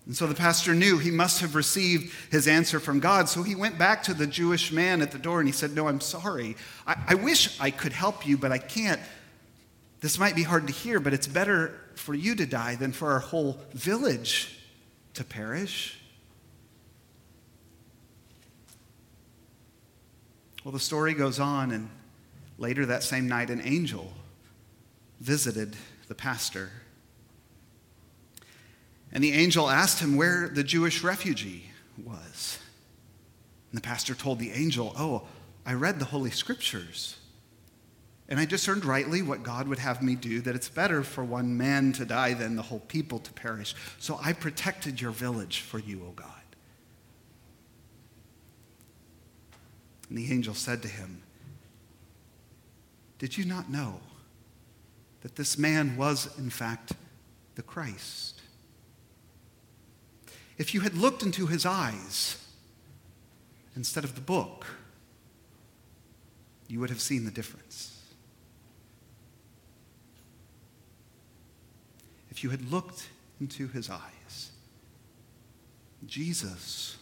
And 0.07 0.15
so 0.15 0.27
the 0.27 0.35
pastor 0.35 0.75
knew 0.75 0.99
he 0.99 1.11
must 1.11 1.41
have 1.41 1.55
received 1.55 2.13
his 2.31 2.47
answer 2.47 2.79
from 2.79 3.01
God. 3.01 3.29
So 3.29 3.43
he 3.43 3.55
went 3.55 3.79
back 3.79 4.03
to 4.05 4.15
the 4.15 4.27
Jewish 4.27 4.71
man 4.71 5.01
at 5.01 5.13
the 5.13 5.19
door 5.19 5.41
and 5.41 5.49
he 5.49 5.53
said, 5.53 5.75
No, 5.75 5.89
I'm 5.89 6.01
sorry. 6.01 6.57
I, 6.87 6.97
I 7.09 7.15
wish 7.15 7.59
I 7.61 7.71
could 7.71 7.93
help 7.93 8.27
you, 8.27 8.37
but 8.37 8.53
I 8.53 8.59
can't. 8.59 9.01
This 10.01 10.19
might 10.19 10.37
be 10.37 10.43
hard 10.43 10.67
to 10.67 10.73
hear, 10.73 11.01
but 11.01 11.15
it's 11.15 11.27
better 11.27 11.81
for 11.95 12.15
you 12.15 12.35
to 12.35 12.45
die 12.45 12.75
than 12.75 12.93
for 12.93 13.13
our 13.13 13.21
whole 13.21 13.59
village 13.73 14.59
to 15.15 15.25
perish. 15.25 15.99
Well, 20.63 20.73
the 20.73 20.81
story 20.81 21.15
goes 21.15 21.41
on, 21.41 21.71
and 21.71 21.89
later 22.59 22.87
that 22.87 23.03
same 23.03 23.29
night, 23.29 23.49
an 23.49 23.63
angel 23.65 24.13
visited 25.21 25.77
the 26.09 26.15
pastor. 26.15 26.71
And 29.15 29.23
the 29.23 29.33
angel 29.33 29.71
asked 29.71 30.01
him 30.01 30.17
where 30.17 30.49
the 30.49 30.65
Jewish 30.65 31.05
refugee 31.05 31.71
was. 32.05 32.59
And 33.71 33.79
the 33.79 33.87
pastor 33.87 34.15
told 34.15 34.41
the 34.41 34.51
angel, 34.51 34.93
Oh, 34.99 35.23
I 35.65 35.75
read 35.75 36.01
the 36.01 36.05
Holy 36.07 36.33
Scriptures. 36.33 37.17
And 38.29 38.41
I 38.41 38.47
discerned 38.47 38.85
rightly 38.85 39.23
what 39.23 39.43
God 39.43 39.69
would 39.69 39.79
have 39.79 40.03
me 40.03 40.15
do, 40.17 40.41
that 40.41 40.57
it's 40.57 40.69
better 40.69 41.03
for 41.03 41.23
one 41.23 41.57
man 41.57 41.93
to 41.93 42.05
die 42.05 42.35
than 42.35 42.57
the 42.57 42.63
whole 42.63 42.81
people 42.81 43.19
to 43.21 43.33
perish. 43.33 43.75
So 43.99 44.19
I 44.23 44.33
protected 44.33 45.01
your 45.01 45.11
village 45.11 45.61
for 45.61 45.79
you, 45.79 46.03
O 46.09 46.13
God. 46.13 46.29
And 50.09 50.19
the 50.19 50.33
angel 50.33 50.55
said 50.55 50.83
to 50.83 50.89
him, 50.89 51.23
Did 53.19 53.37
you 53.37 53.45
not 53.45 53.71
know 53.71 54.01
that 55.21 55.37
this 55.37 55.59
man 55.59 55.97
was, 55.97 56.37
in 56.39 56.51
fact, 56.51 56.93
the 57.55 57.63
Christ? 57.63 58.34
If 60.57 60.75
you 60.75 60.81
had 60.81 60.95
looked 60.95 61.23
into 61.23 61.47
his 61.47 61.67
eyes 61.67 62.37
instead 63.75 64.05
of 64.05 64.15
the 64.15 64.21
book, 64.21 64.67
you 66.69 66.81
would 66.81 66.91
have 66.91 67.01
seen 67.01 67.25
the 67.25 67.31
difference. 67.31 68.01
If 72.31 72.43
you 72.43 72.51
had 72.51 72.71
looked 72.71 73.09
into 73.41 73.69
his 73.69 73.91
eyes, 73.91 74.51
Jesus 76.07 76.97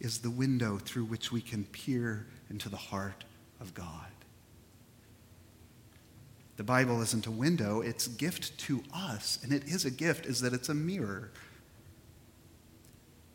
is 0.00 0.18
the 0.18 0.30
window 0.30 0.78
through 0.78 1.04
which 1.04 1.32
we 1.32 1.40
can 1.40 1.64
peer 1.64 2.26
into 2.50 2.68
the 2.68 2.76
heart 2.76 3.24
of 3.60 3.74
God. 3.74 4.10
The 6.56 6.64
Bible 6.64 7.02
isn't 7.02 7.26
a 7.26 7.30
window, 7.30 7.80
it's 7.82 8.08
gift 8.08 8.56
to 8.60 8.82
us, 8.94 9.38
and 9.42 9.52
it 9.52 9.64
is 9.64 9.84
a 9.84 9.90
gift, 9.90 10.26
is 10.26 10.40
that 10.40 10.54
it's 10.54 10.68
a 10.68 10.74
mirror. 10.74 11.30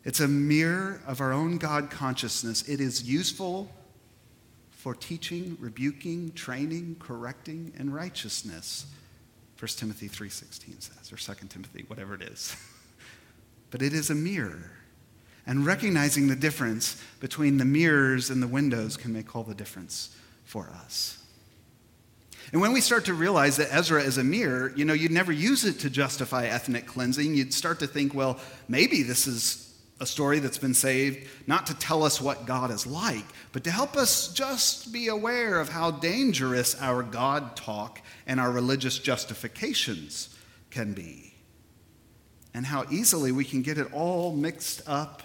It's 0.04 0.20
a 0.20 0.28
mirror 0.28 1.00
of 1.06 1.20
our 1.20 1.32
own 1.32 1.58
God 1.58 1.90
consciousness. 1.90 2.68
It 2.68 2.80
is 2.80 3.04
useful 3.04 3.70
for 4.70 4.94
teaching, 4.94 5.56
rebuking, 5.60 6.32
training, 6.32 6.96
correcting, 6.98 7.72
and 7.78 7.94
righteousness. 7.94 8.86
1 9.58 9.68
Timothy 9.78 10.08
3:16 10.08 10.80
says, 10.80 11.12
or 11.12 11.16
2 11.16 11.48
Timothy, 11.48 11.84
whatever 11.86 12.14
it 12.14 12.22
is. 12.22 12.56
but 13.70 13.80
it 13.80 13.92
is 13.92 14.10
a 14.10 14.14
mirror. 14.14 14.72
And 15.46 15.64
recognizing 15.64 16.26
the 16.26 16.36
difference 16.36 17.00
between 17.20 17.58
the 17.58 17.64
mirrors 17.64 18.30
and 18.30 18.42
the 18.42 18.48
windows 18.48 18.96
can 18.96 19.12
make 19.12 19.34
all 19.36 19.44
the 19.44 19.54
difference 19.54 20.16
for 20.44 20.68
us. 20.84 21.18
And 22.52 22.60
when 22.60 22.72
we 22.72 22.80
start 22.80 23.04
to 23.04 23.14
realize 23.14 23.56
that 23.56 23.72
Ezra 23.72 24.02
is 24.02 24.18
a 24.18 24.24
mirror, 24.24 24.72
you 24.76 24.84
know, 24.84 24.92
you'd 24.92 25.12
never 25.12 25.32
use 25.32 25.64
it 25.64 25.78
to 25.80 25.90
justify 25.90 26.46
ethnic 26.46 26.86
cleansing. 26.86 27.34
You'd 27.34 27.54
start 27.54 27.78
to 27.80 27.86
think, 27.86 28.14
well, 28.14 28.38
maybe 28.68 29.02
this 29.02 29.26
is 29.26 29.71
a 30.02 30.06
story 30.06 30.40
that's 30.40 30.58
been 30.58 30.74
saved 30.74 31.28
not 31.46 31.64
to 31.68 31.74
tell 31.74 32.02
us 32.02 32.20
what 32.20 32.44
God 32.44 32.72
is 32.72 32.88
like, 32.88 33.24
but 33.52 33.62
to 33.62 33.70
help 33.70 33.96
us 33.96 34.32
just 34.32 34.92
be 34.92 35.06
aware 35.06 35.60
of 35.60 35.68
how 35.68 35.92
dangerous 35.92 36.74
our 36.80 37.04
God 37.04 37.54
talk 37.54 38.02
and 38.26 38.40
our 38.40 38.50
religious 38.50 38.98
justifications 38.98 40.36
can 40.70 40.92
be, 40.92 41.34
and 42.52 42.66
how 42.66 42.84
easily 42.90 43.30
we 43.30 43.44
can 43.44 43.62
get 43.62 43.78
it 43.78 43.92
all 43.92 44.34
mixed 44.34 44.82
up 44.88 45.22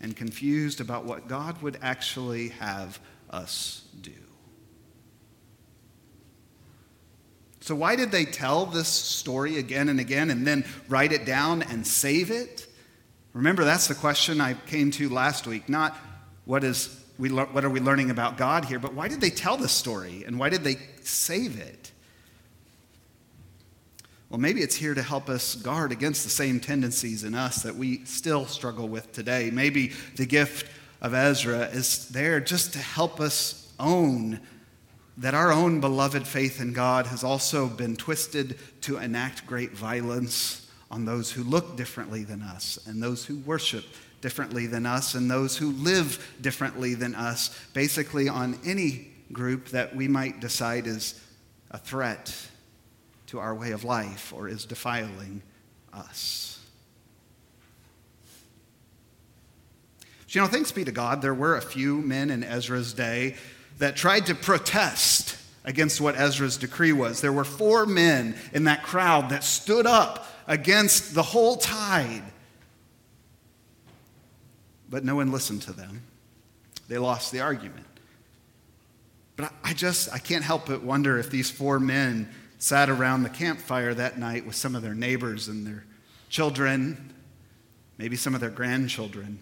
and 0.00 0.16
confused 0.16 0.80
about 0.80 1.04
what 1.04 1.26
God 1.26 1.60
would 1.60 1.76
actually 1.82 2.50
have 2.50 3.00
us 3.30 3.82
do. 4.00 4.12
So, 7.62 7.74
why 7.74 7.96
did 7.96 8.12
they 8.12 8.24
tell 8.24 8.64
this 8.64 8.88
story 8.88 9.58
again 9.58 9.88
and 9.88 9.98
again 9.98 10.30
and 10.30 10.46
then 10.46 10.64
write 10.88 11.10
it 11.10 11.24
down 11.26 11.62
and 11.62 11.84
save 11.84 12.30
it? 12.30 12.68
Remember, 13.32 13.64
that's 13.64 13.86
the 13.86 13.94
question 13.94 14.40
I 14.40 14.54
came 14.54 14.90
to 14.92 15.08
last 15.08 15.46
week. 15.46 15.68
Not 15.68 15.96
what, 16.44 16.64
is 16.64 17.04
we, 17.18 17.30
what 17.30 17.64
are 17.64 17.70
we 17.70 17.80
learning 17.80 18.10
about 18.10 18.36
God 18.36 18.64
here, 18.64 18.78
but 18.78 18.94
why 18.94 19.08
did 19.08 19.20
they 19.20 19.30
tell 19.30 19.56
this 19.56 19.72
story 19.72 20.24
and 20.26 20.38
why 20.38 20.48
did 20.48 20.64
they 20.64 20.76
save 21.02 21.60
it? 21.60 21.92
Well, 24.30 24.40
maybe 24.40 24.62
it's 24.62 24.76
here 24.76 24.94
to 24.94 25.02
help 25.02 25.28
us 25.28 25.56
guard 25.56 25.90
against 25.90 26.22
the 26.22 26.30
same 26.30 26.60
tendencies 26.60 27.24
in 27.24 27.34
us 27.34 27.62
that 27.64 27.74
we 27.74 28.04
still 28.04 28.46
struggle 28.46 28.88
with 28.88 29.12
today. 29.12 29.50
Maybe 29.52 29.92
the 30.16 30.26
gift 30.26 30.66
of 31.00 31.14
Ezra 31.14 31.66
is 31.66 32.08
there 32.08 32.40
just 32.40 32.72
to 32.74 32.78
help 32.78 33.20
us 33.20 33.72
own 33.78 34.40
that 35.16 35.34
our 35.34 35.52
own 35.52 35.80
beloved 35.80 36.26
faith 36.26 36.60
in 36.60 36.72
God 36.72 37.06
has 37.06 37.24
also 37.24 37.66
been 37.66 37.96
twisted 37.96 38.58
to 38.82 38.98
enact 38.98 39.46
great 39.46 39.72
violence 39.72 40.69
on 40.90 41.04
those 41.04 41.30
who 41.30 41.44
look 41.44 41.76
differently 41.76 42.24
than 42.24 42.42
us, 42.42 42.78
and 42.86 43.02
those 43.02 43.24
who 43.24 43.38
worship 43.38 43.84
differently 44.20 44.66
than 44.66 44.86
us, 44.86 45.14
and 45.14 45.30
those 45.30 45.56
who 45.56 45.70
live 45.72 46.34
differently 46.40 46.94
than 46.94 47.14
us, 47.14 47.56
basically 47.72 48.28
on 48.28 48.58
any 48.64 49.08
group 49.32 49.68
that 49.68 49.94
we 49.94 50.08
might 50.08 50.40
decide 50.40 50.86
is 50.86 51.20
a 51.70 51.78
threat 51.78 52.34
to 53.28 53.38
our 53.38 53.54
way 53.54 53.70
of 53.70 53.84
life 53.84 54.32
or 54.32 54.48
is 54.48 54.64
defiling 54.64 55.40
us. 55.92 56.58
But, 60.18 60.34
you 60.34 60.40
know, 60.40 60.48
thanks 60.48 60.72
be 60.72 60.84
to 60.84 60.92
God, 60.92 61.22
there 61.22 61.34
were 61.34 61.56
a 61.56 61.62
few 61.62 62.00
men 62.00 62.30
in 62.30 62.42
Ezra's 62.42 62.92
day 62.92 63.36
that 63.78 63.96
tried 63.96 64.26
to 64.26 64.34
protest 64.34 65.36
against 65.64 66.00
what 66.00 66.16
Ezra's 66.18 66.56
decree 66.56 66.92
was. 66.92 67.20
There 67.20 67.32
were 67.32 67.44
four 67.44 67.86
men 67.86 68.34
in 68.52 68.64
that 68.64 68.82
crowd 68.82 69.30
that 69.30 69.44
stood 69.44 69.86
up 69.86 70.26
against 70.46 71.14
the 71.14 71.22
whole 71.22 71.56
tide. 71.56 72.22
But 74.88 75.04
no 75.04 75.16
one 75.16 75.30
listened 75.30 75.62
to 75.62 75.72
them. 75.72 76.02
They 76.88 76.98
lost 76.98 77.30
the 77.30 77.40
argument. 77.40 77.86
But 79.36 79.52
I 79.62 79.72
just, 79.72 80.12
I 80.12 80.18
can't 80.18 80.44
help 80.44 80.66
but 80.66 80.82
wonder 80.82 81.18
if 81.18 81.30
these 81.30 81.50
four 81.50 81.78
men 81.78 82.28
sat 82.58 82.90
around 82.90 83.22
the 83.22 83.30
campfire 83.30 83.94
that 83.94 84.18
night 84.18 84.44
with 84.44 84.54
some 84.54 84.74
of 84.74 84.82
their 84.82 84.94
neighbors 84.94 85.48
and 85.48 85.66
their 85.66 85.84
children, 86.28 87.14
maybe 87.96 88.16
some 88.16 88.34
of 88.34 88.40
their 88.40 88.50
grandchildren. 88.50 89.38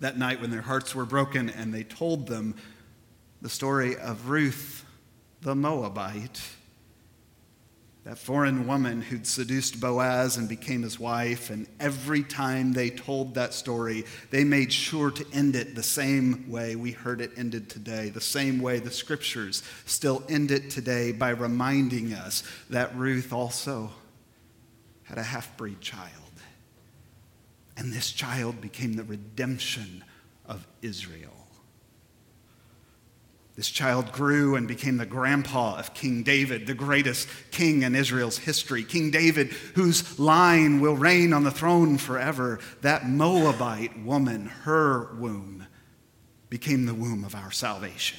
That 0.00 0.18
night 0.18 0.40
when 0.40 0.50
their 0.50 0.60
hearts 0.60 0.94
were 0.94 1.06
broken 1.06 1.48
and 1.50 1.72
they 1.72 1.82
told 1.82 2.28
them 2.28 2.54
the 3.46 3.50
story 3.50 3.96
of 3.98 4.28
Ruth 4.28 4.84
the 5.40 5.54
Moabite 5.54 6.42
that 8.02 8.18
foreign 8.18 8.66
woman 8.66 9.00
who'd 9.00 9.24
seduced 9.24 9.80
Boaz 9.80 10.36
and 10.36 10.48
became 10.48 10.82
his 10.82 10.98
wife. 10.98 11.48
And 11.50 11.68
every 11.78 12.24
time 12.24 12.72
they 12.72 12.90
told 12.90 13.36
that 13.36 13.54
story, 13.54 14.04
they 14.32 14.42
made 14.42 14.72
sure 14.72 15.12
to 15.12 15.24
end 15.32 15.54
it 15.54 15.76
the 15.76 15.82
same 15.84 16.50
way 16.50 16.74
we 16.74 16.90
heard 16.90 17.20
it 17.20 17.30
ended 17.36 17.70
today, 17.70 18.08
the 18.08 18.20
same 18.20 18.60
way 18.60 18.80
the 18.80 18.90
scriptures 18.90 19.62
still 19.84 20.24
end 20.28 20.50
it 20.50 20.68
today 20.68 21.12
by 21.12 21.30
reminding 21.30 22.14
us 22.14 22.42
that 22.68 22.96
Ruth 22.96 23.32
also 23.32 23.92
had 25.04 25.18
a 25.18 25.22
half 25.22 25.56
breed 25.56 25.80
child. 25.80 26.10
And 27.76 27.92
this 27.92 28.10
child 28.10 28.60
became 28.60 28.94
the 28.94 29.04
redemption 29.04 30.02
of 30.46 30.66
Israel. 30.82 31.45
This 33.56 33.70
child 33.70 34.12
grew 34.12 34.54
and 34.54 34.68
became 34.68 34.98
the 34.98 35.06
grandpa 35.06 35.78
of 35.78 35.94
King 35.94 36.22
David, 36.22 36.66
the 36.66 36.74
greatest 36.74 37.26
king 37.50 37.82
in 37.82 37.94
Israel's 37.94 38.36
history. 38.36 38.84
King 38.84 39.10
David, 39.10 39.48
whose 39.74 40.18
line 40.18 40.78
will 40.78 40.94
reign 40.94 41.32
on 41.32 41.42
the 41.42 41.50
throne 41.50 41.96
forever. 41.96 42.60
That 42.82 43.08
Moabite 43.08 43.98
woman, 44.04 44.46
her 44.46 45.14
womb, 45.14 45.66
became 46.50 46.84
the 46.84 46.94
womb 46.94 47.24
of 47.24 47.34
our 47.34 47.50
salvation. 47.50 48.18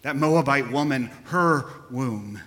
That 0.00 0.16
Moabite 0.16 0.70
woman, 0.70 1.10
her 1.24 1.66
womb 1.90 2.40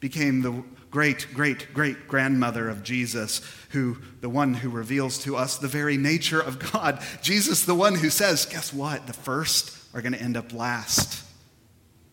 became 0.00 0.42
the 0.42 0.62
great, 0.90 1.26
great, 1.34 1.74
great 1.74 2.08
grandmother 2.08 2.68
of 2.68 2.82
Jesus, 2.82 3.40
who, 3.70 3.98
the 4.20 4.28
one 4.28 4.54
who 4.54 4.70
reveals 4.70 5.18
to 5.24 5.36
us 5.36 5.58
the 5.58 5.68
very 5.68 5.96
nature 5.96 6.40
of 6.40 6.72
God. 6.72 7.02
Jesus, 7.22 7.64
the 7.64 7.74
one 7.74 7.94
who 7.94 8.10
says, 8.10 8.46
guess 8.46 8.72
what? 8.72 9.06
The 9.06 9.12
first 9.12 9.76
are 9.94 10.02
going 10.02 10.12
to 10.12 10.22
end 10.22 10.36
up 10.36 10.52
last 10.52 11.25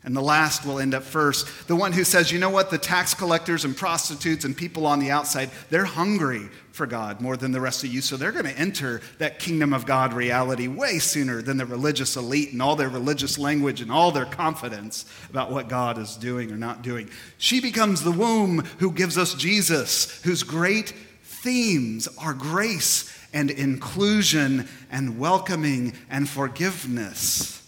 and 0.04 0.16
the 0.16 0.22
last 0.22 0.66
will 0.66 0.80
end 0.80 0.94
up 0.94 1.04
first. 1.04 1.68
The 1.68 1.76
one 1.76 1.94
who 1.94 2.04
says, 2.04 2.32
you 2.32 2.40
know 2.40 2.50
what, 2.50 2.70
the 2.70 2.78
tax 2.78 3.14
collectors 3.14 3.64
and 3.64 3.76
prostitutes 3.76 4.44
and 4.44 4.56
people 4.56 4.86
on 4.86 5.00
the 5.00 5.12
outside, 5.12 5.50
they're 5.70 5.86
hungry 5.86 6.50
for 6.72 6.86
God 6.86 7.22
more 7.22 7.38
than 7.38 7.52
the 7.52 7.62
rest 7.62 7.84
of 7.84 7.94
you, 7.94 8.02
so 8.02 8.18
they're 8.18 8.32
going 8.32 8.46
to 8.46 8.58
enter 8.58 9.02
that 9.20 9.40
kingdom 9.40 9.74
of 9.74 9.86
God 9.86 10.12
reality 10.12 10.68
way 10.68 11.00
sooner 11.00 11.42
than 11.42 11.58
the 11.58 11.66
religious 11.66 12.18
elite 12.18 12.52
and 12.52 12.62
all 12.62 12.76
their 12.76 12.90
religious 12.90 13.38
language 13.38 13.80
and 13.80 13.92
all 13.92 14.12
their 14.12 14.26
confidence 14.26 15.06
about 15.30 15.52
what 15.52 15.70
God 15.70 15.98
is 15.98 16.18
doing 16.18 16.52
or 16.52 16.58
not 16.58 16.82
doing. 16.82 17.10
She 17.38 17.62
becomes 17.62 18.04
the 18.04 18.12
womb 18.12 18.66
who 18.80 18.92
gives 18.92 19.18
us 19.18 19.36
Jesus, 19.36 20.22
whose 20.24 20.44
great 20.44 20.94
themes 21.22 22.08
are 22.18 22.34
grace 22.34 23.16
and 23.34 23.52
inclusion 23.52 24.68
and 24.92 25.20
welcoming 25.20 25.94
and 26.10 26.28
forgiveness. 26.28 27.63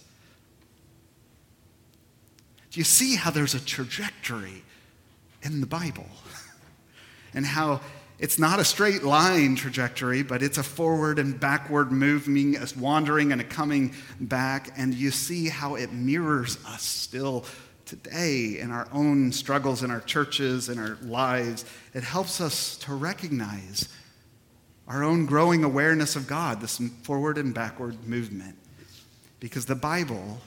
Do 2.76 2.82
you 2.82 2.84
see 2.84 3.16
how 3.16 3.32
there's 3.32 3.54
a 3.54 3.64
trajectory 3.64 4.62
in 5.44 5.62
the 5.62 5.66
Bible? 5.66 6.10
and 7.34 7.46
how 7.46 7.80
it's 8.20 8.38
not 8.38 8.60
a 8.60 8.66
straight 8.66 9.02
line 9.02 9.56
trajectory, 9.56 10.24
but 10.24 10.44
it's 10.44 10.58
a 10.58 10.64
forward 10.64 11.18
and 11.18 11.40
backward 11.40 11.94
moving, 11.94 12.58
a 12.58 12.68
wandering 12.78 13.32
and 13.32 13.40
a 13.40 13.46
coming 13.46 13.96
back. 14.20 14.74
And 14.76 14.94
you 14.94 15.12
see 15.12 15.48
how 15.48 15.76
it 15.76 15.94
mirrors 15.94 16.58
us 16.66 16.82
still 16.82 17.46
today 17.86 18.60
in 18.60 18.72
our 18.72 18.90
own 18.92 19.32
struggles 19.32 19.82
in 19.82 19.90
our 19.90 20.02
churches, 20.02 20.68
in 20.68 20.78
our 20.78 20.98
lives. 21.02 21.64
It 21.94 22.04
helps 22.04 22.42
us 22.42 22.76
to 22.80 22.94
recognize 22.94 23.88
our 24.86 25.02
own 25.02 25.28
growing 25.28 25.64
awareness 25.64 26.18
of 26.18 26.28
God, 26.28 26.60
this 26.60 26.82
forward 27.04 27.38
and 27.38 27.54
backward 27.54 28.06
movement. 28.06 28.58
Because 29.40 29.66
the 29.66 29.76
Bible 29.76 30.42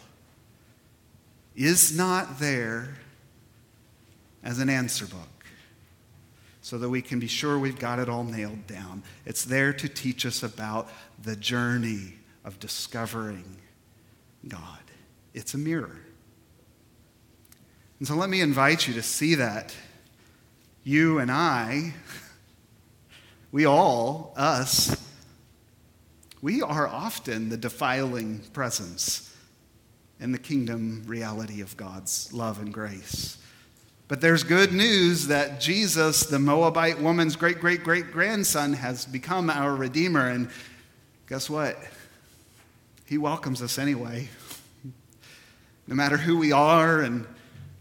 is 1.58 1.96
not 1.96 2.38
there 2.38 2.94
as 4.44 4.60
an 4.60 4.70
answer 4.70 5.06
book 5.06 5.44
so 6.62 6.78
that 6.78 6.88
we 6.88 7.02
can 7.02 7.18
be 7.18 7.26
sure 7.26 7.58
we've 7.58 7.80
got 7.80 7.98
it 7.98 8.08
all 8.08 8.22
nailed 8.22 8.66
down. 8.68 9.02
It's 9.26 9.44
there 9.44 9.72
to 9.72 9.88
teach 9.88 10.24
us 10.24 10.44
about 10.44 10.88
the 11.20 11.34
journey 11.34 12.14
of 12.44 12.60
discovering 12.60 13.56
God. 14.46 14.78
It's 15.34 15.54
a 15.54 15.58
mirror. 15.58 15.98
And 17.98 18.06
so 18.06 18.14
let 18.14 18.30
me 18.30 18.40
invite 18.40 18.86
you 18.86 18.94
to 18.94 19.02
see 19.02 19.34
that. 19.34 19.74
You 20.84 21.18
and 21.18 21.30
I, 21.30 21.92
we 23.52 23.66
all, 23.66 24.32
us, 24.36 24.96
we 26.40 26.62
are 26.62 26.86
often 26.86 27.48
the 27.48 27.56
defiling 27.56 28.38
presence 28.52 29.28
in 30.20 30.32
the 30.32 30.38
kingdom 30.38 31.04
reality 31.06 31.60
of 31.60 31.76
God's 31.76 32.32
love 32.32 32.60
and 32.60 32.72
grace. 32.72 33.38
But 34.08 34.20
there's 34.22 34.42
good 34.42 34.72
news 34.72 35.26
that 35.26 35.60
Jesus, 35.60 36.24
the 36.24 36.38
Moabite 36.38 37.00
woman's 37.00 37.36
great 37.36 37.60
great 37.60 37.84
great 37.84 38.10
grandson, 38.10 38.72
has 38.72 39.04
become 39.04 39.50
our 39.50 39.76
Redeemer. 39.76 40.28
And 40.28 40.48
guess 41.28 41.50
what? 41.50 41.78
He 43.04 43.18
welcomes 43.18 43.62
us 43.62 43.78
anyway. 43.78 44.28
No 45.86 45.94
matter 45.94 46.16
who 46.16 46.38
we 46.38 46.52
are, 46.52 47.00
and 47.00 47.26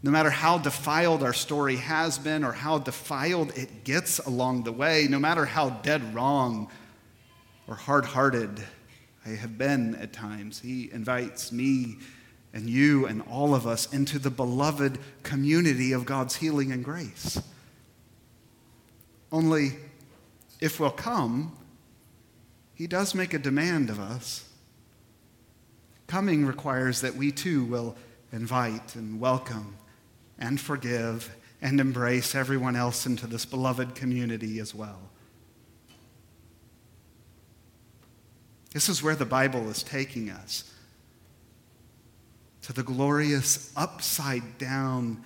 no 0.03 0.11
matter 0.11 0.29
how 0.29 0.57
defiled 0.57 1.23
our 1.23 1.33
story 1.33 1.77
has 1.77 2.17
been, 2.19 2.43
or 2.43 2.51
how 2.51 2.77
defiled 2.77 3.57
it 3.57 3.83
gets 3.83 4.19
along 4.19 4.63
the 4.63 4.71
way, 4.71 5.07
no 5.09 5.19
matter 5.19 5.45
how 5.45 5.69
dead 5.69 6.13
wrong 6.13 6.69
or 7.67 7.75
hard 7.75 8.05
hearted 8.05 8.63
I 9.25 9.29
have 9.29 9.57
been 9.57 9.95
at 9.95 10.13
times, 10.13 10.59
He 10.59 10.89
invites 10.91 11.51
me 11.51 11.97
and 12.53 12.69
you 12.69 13.05
and 13.05 13.21
all 13.29 13.53
of 13.53 13.67
us 13.67 13.91
into 13.93 14.19
the 14.19 14.29
beloved 14.29 14.97
community 15.23 15.91
of 15.91 16.05
God's 16.05 16.37
healing 16.37 16.71
and 16.71 16.83
grace. 16.83 17.41
Only 19.31 19.73
if 20.59 20.79
we'll 20.79 20.91
come, 20.91 21.55
He 22.73 22.87
does 22.87 23.13
make 23.13 23.33
a 23.33 23.39
demand 23.39 23.89
of 23.89 23.99
us. 23.99 24.49
Coming 26.07 26.45
requires 26.45 27.01
that 27.01 27.15
we 27.15 27.31
too 27.31 27.65
will 27.65 27.95
invite 28.31 28.95
and 28.95 29.19
welcome 29.19 29.75
and 30.39 30.59
forgive 30.59 31.35
and 31.61 31.79
embrace 31.79 32.35
everyone 32.35 32.75
else 32.75 33.05
into 33.05 33.27
this 33.27 33.45
beloved 33.45 33.95
community 33.95 34.59
as 34.59 34.73
well. 34.73 34.99
This 38.73 38.89
is 38.89 39.01
where 39.01 39.15
the 39.15 39.25
Bible 39.25 39.69
is 39.69 39.81
taking 39.81 40.29
us 40.29 40.71
to 42.67 42.73
the 42.73 42.83
glorious, 42.83 43.71
upside 43.77 44.57
down, 44.57 45.23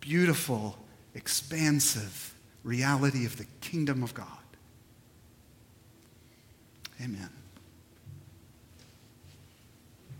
beautiful, 0.00 0.76
expansive 1.14 2.34
reality 2.64 3.24
of 3.24 3.36
the 3.36 3.46
kingdom 3.60 4.02
of 4.02 4.12
God. 4.12 4.26
Amen. 7.00 7.30